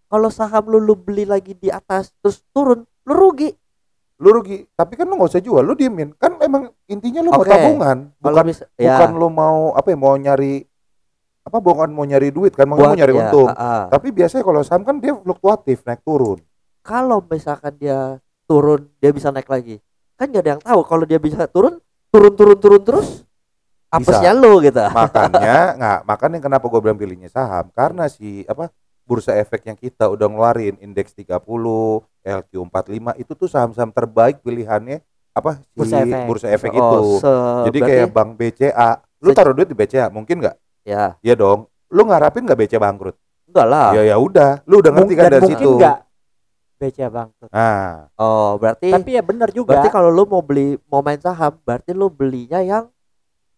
kalau 0.07 0.29
saham 0.31 0.65
lu, 0.71 0.79
lu 0.79 0.95
beli 0.95 1.27
lagi 1.27 1.59
di 1.59 1.69
atas 1.69 2.15
terus 2.23 2.39
turun, 2.55 2.87
lu 2.87 3.13
rugi. 3.15 3.51
Lu 4.23 4.31
rugi. 4.31 4.63
Tapi 4.79 4.95
kan 4.95 5.11
lu 5.11 5.19
nggak 5.19 5.31
usah 5.35 5.43
jual, 5.43 5.63
lu 5.67 5.75
diemin. 5.75 6.15
Kan 6.15 6.39
emang 6.39 6.71
intinya 6.87 7.19
lu 7.19 7.35
mau 7.35 7.43
Oke. 7.43 7.51
tabungan, 7.51 8.15
bukan 8.23 8.45
bisa 8.47 8.65
ya, 8.79 8.95
bukan 8.95 9.11
lu 9.19 9.29
mau 9.33 9.75
apa 9.75 9.91
ya 9.91 9.99
mau 9.99 10.15
nyari 10.15 10.63
apa 11.41 11.57
bukan 11.59 11.89
mau 11.91 12.05
nyari 12.07 12.29
duit 12.31 12.53
kan, 12.55 12.69
mau 12.69 12.79
mau 12.79 12.95
nyari 12.95 13.11
ya, 13.11 13.27
untung. 13.27 13.49
ah, 13.51 13.59
ah. 13.59 13.85
Tapi 13.91 14.13
biasanya 14.15 14.45
kalau 14.47 14.61
saham 14.63 14.87
kan 14.87 15.03
dia 15.03 15.17
fluktuatif, 15.19 15.83
naik 15.83 16.05
turun. 16.07 16.39
Kalau 16.87 17.19
misalkan 17.27 17.75
dia 17.75 18.23
turun, 18.47 18.87
dia 19.03 19.11
bisa 19.11 19.35
naik 19.35 19.51
lagi. 19.51 19.83
Kan 20.15 20.31
gak 20.31 20.45
ada 20.47 20.51
yang 20.57 20.63
tahu 20.63 20.81
kalau 20.85 21.05
dia 21.09 21.19
bisa 21.19 21.49
turun, 21.51 21.81
turun 22.13 22.33
turun 22.39 22.59
turun 22.61 22.83
terus. 22.87 23.25
Apesnya 23.91 24.33
lu 24.33 24.59
gitu. 24.61 24.81
makanya 24.97 25.59
nggak 25.75 25.99
makanya 26.05 26.39
kenapa 26.39 26.65
gue 26.65 26.81
bilang 26.81 26.97
pilihnya 26.97 27.29
saham? 27.29 27.69
Karena 27.71 28.07
si 28.07 28.43
apa 28.45 28.71
bursa 29.03 29.35
efek 29.35 29.67
yang 29.67 29.75
kita 29.75 30.07
udah 30.07 30.25
ngeluarin 30.25 30.79
indeks 30.79 31.11
30 31.13 31.43
LQ45 32.23 32.87
itu 33.19 33.33
tuh 33.35 33.49
saham-saham 33.49 33.91
terbaik 33.91 34.39
pilihannya 34.41 35.03
apa 35.31 35.59
si 35.59 35.75
Bursa 35.75 35.97
efek. 36.01 36.23
bursa 36.27 36.47
efek 36.49 36.71
Oh, 36.71 36.79
itu 36.79 36.99
se- 37.19 37.63
jadi 37.67 37.79
kayak 37.81 38.09
bank 38.11 38.31
BCA 38.35 38.91
lu 39.19 39.31
Se- 39.31 39.37
taruh 39.37 39.53
duit 39.53 39.67
di 39.67 39.75
BCA 39.75 40.07
mungkin 40.09 40.39
nggak? 40.39 40.57
Ya. 40.83 41.15
Iya 41.21 41.35
dong. 41.35 41.67
Lu 41.89 42.03
ngarapin 42.05 42.47
nggak 42.47 42.57
BCA 42.57 42.79
bangkrut? 42.79 43.15
Enggak 43.47 43.67
lah. 43.67 43.89
ya 43.93 44.03
ya 44.05 44.17
udah. 44.17 44.63
Lu 44.65 44.79
udah 44.79 44.91
ngerti 44.93 45.13
kan 45.13 45.23
dan 45.25 45.33
dari 45.33 45.43
mungkin 45.45 45.59
situ. 45.59 45.71
nggak 45.77 45.97
BCA 46.79 47.09
bangkrut. 47.11 47.51
Nah. 47.51 47.91
Oh, 48.15 48.51
berarti 48.57 48.89
tapi 48.89 49.11
ya 49.13 49.23
benar 49.23 49.49
juga. 49.51 49.75
berarti 49.75 49.89
kalau 49.89 50.09
lu 50.09 50.23
mau 50.25 50.39
beli 50.41 50.79
mau 50.87 51.03
main 51.03 51.19
saham, 51.19 51.59
berarti 51.61 51.91
lu 51.91 52.07
belinya 52.07 52.59
yang 52.61 52.87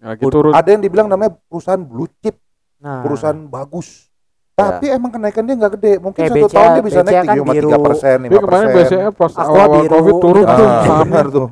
lagi 0.03 0.23
turun. 0.25 0.51
ada 0.51 0.69
yang 0.69 0.83
dibilang 0.83 1.07
namanya 1.07 1.39
perusahaan 1.43 1.79
blue 1.79 2.11
chip. 2.19 2.35
Nah. 2.77 3.01
Perusahaan 3.01 3.39
bagus. 3.47 4.11
Ya. 4.53 4.69
tapi 4.71 4.87
emang 4.87 5.09
kenaikannya 5.11 5.55
nggak 5.57 5.73
gede. 5.75 5.93
Mungkin 5.97 6.21
Kayak 6.21 6.31
satu 6.31 6.45
BCA 6.45 6.55
tahun 6.55 6.69
dia 6.69 6.83
bisa 6.85 6.93
BCA 6.95 7.07
naik 7.09 7.17
kan 7.25 7.37
tiga 7.57 7.79
persen 7.81 8.17
lima 8.21 8.33
kemarin 8.37 8.67
persen. 8.69 8.77
BCA 8.93 9.09
pas 9.11 9.33
Aqua 9.33 9.43
awal-awal 9.43 9.81
biru, 9.81 9.93
covid 9.93 10.15
turun 10.21 10.45
gitu. 10.45 10.53
tuh 10.53 10.67
Ah, 10.69 10.83
sahamnya. 10.85 11.23
tuh. 11.25 11.47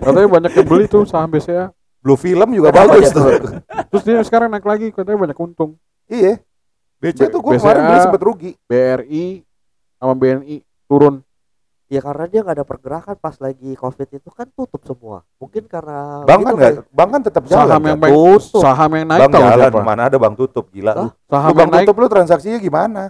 Katanya 0.00 0.28
banyak 0.28 0.52
yang 0.52 0.66
beli 0.66 0.84
tuh 0.86 1.02
saham 1.04 1.28
BCA. 1.28 1.64
blue 2.00 2.16
film 2.16 2.48
juga 2.50 2.68
bagus 2.72 3.06
tuh. 3.10 3.28
Terus 3.86 4.02
dia 4.02 4.16
sekarang 4.22 4.48
naik 4.48 4.64
lagi 4.64 4.86
katanya 4.90 5.18
banyak 5.22 5.38
untung. 5.38 5.70
iya. 6.06 6.40
BCA 6.98 7.28
B- 7.28 7.32
tuh 7.32 7.40
gue 7.40 7.52
kemarin 7.54 7.82
beli 7.86 7.98
sempet 8.02 8.20
rugi. 8.20 8.50
BRI 8.62 9.24
sama 9.94 10.12
BNI 10.14 10.56
turun. 10.84 11.14
Ya 11.90 11.98
karena 11.98 12.24
dia 12.30 12.40
nggak 12.46 12.56
ada 12.56 12.66
pergerakan 12.66 13.16
pas 13.18 13.34
lagi 13.36 13.74
covid 13.74 14.08
itu 14.08 14.30
kan 14.30 14.46
tutup 14.54 14.78
semua. 14.86 15.26
Mungkin 15.42 15.66
karena 15.66 16.22
bank 16.22 16.40
kan 16.40 16.52
nggak 16.54 16.72
bank 16.88 17.08
kan 17.10 17.20
tetap 17.26 17.42
jalan 17.50 17.66
Saham 17.66 17.82
yang 17.82 17.98
baik, 17.98 18.14
Tutup. 18.14 18.62
saham 18.62 18.90
yang 18.94 19.06
naik 19.10 19.20
bank 19.20 19.32
tahu 19.34 19.42
jalan 19.42 19.70
siapa? 19.74 19.82
mana 19.82 20.02
ada 20.06 20.16
bank 20.16 20.34
tutup 20.38 20.64
gila 20.70 20.92
lu 20.94 21.08
Saham 21.26 21.50
lu 21.50 21.50
yang 21.50 21.58
bank 21.58 21.70
naik 21.74 21.84
tutup 21.84 21.96
lu 21.98 22.06
transaksinya 22.06 22.58
gimana 22.62 23.02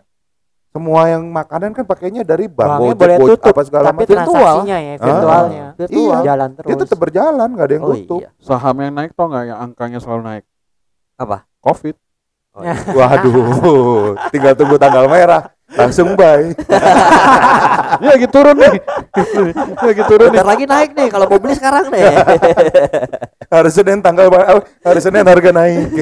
semua 0.71 1.03
yang 1.11 1.27
makanan 1.27 1.75
kan 1.75 1.83
pakainya 1.83 2.23
dari 2.23 2.47
bank 2.47 2.71
banknya 2.71 2.95
boleh 2.95 3.17
Gojek, 3.19 3.31
tutup 3.37 3.53
apa 3.53 3.63
segala 3.67 3.85
tapi 3.91 3.97
macam 3.99 4.07
Virtual. 4.09 4.31
transaksinya 4.31 4.79
ya 4.79 4.95
virtualnya 4.97 5.67
virtual. 5.77 5.99
Iya. 6.01 6.19
jalan 6.25 6.49
terus 6.55 6.69
dia 6.71 6.77
tetap 6.79 6.99
berjalan 6.99 7.49
nggak 7.51 7.67
ada 7.67 7.75
yang 7.75 7.85
Oh 7.85 7.91
tutup 7.93 8.21
iya. 8.25 8.31
saham 8.41 8.77
yang 8.79 8.93
naik 8.95 9.11
tau 9.13 9.27
nggak 9.29 9.45
yang 9.45 9.59
angkanya 9.61 9.99
selalu 9.99 10.23
naik? 10.25 10.45
Apa? 11.19 11.37
Covid. 11.61 11.97
Oh, 12.51 12.63
iya. 12.67 12.75
waduh 12.91 14.15
tinggal 14.35 14.55
tunggu 14.55 14.75
tanggal 14.75 15.07
merah 15.07 15.55
langsung 15.77 16.19
bay 16.19 16.51
ya 18.03 18.09
lagi 18.17 18.27
turun 18.31 18.57
nih. 18.59 18.75
lagi 19.83 20.03
turun 20.07 20.31
Bentar 20.31 20.45
nih. 20.47 20.51
lagi 20.51 20.65
naik 20.67 20.91
nih 20.95 21.09
kalau 21.11 21.27
mau 21.31 21.39
beli 21.39 21.55
sekarang 21.59 21.91
nih. 21.91 22.07
hari 23.51 23.71
Senin 23.71 23.99
tanggal 24.03 24.31
oh, 24.31 24.63
hari 24.83 25.01
Senin 25.03 25.27
harga 25.27 25.51
naik. 25.53 25.91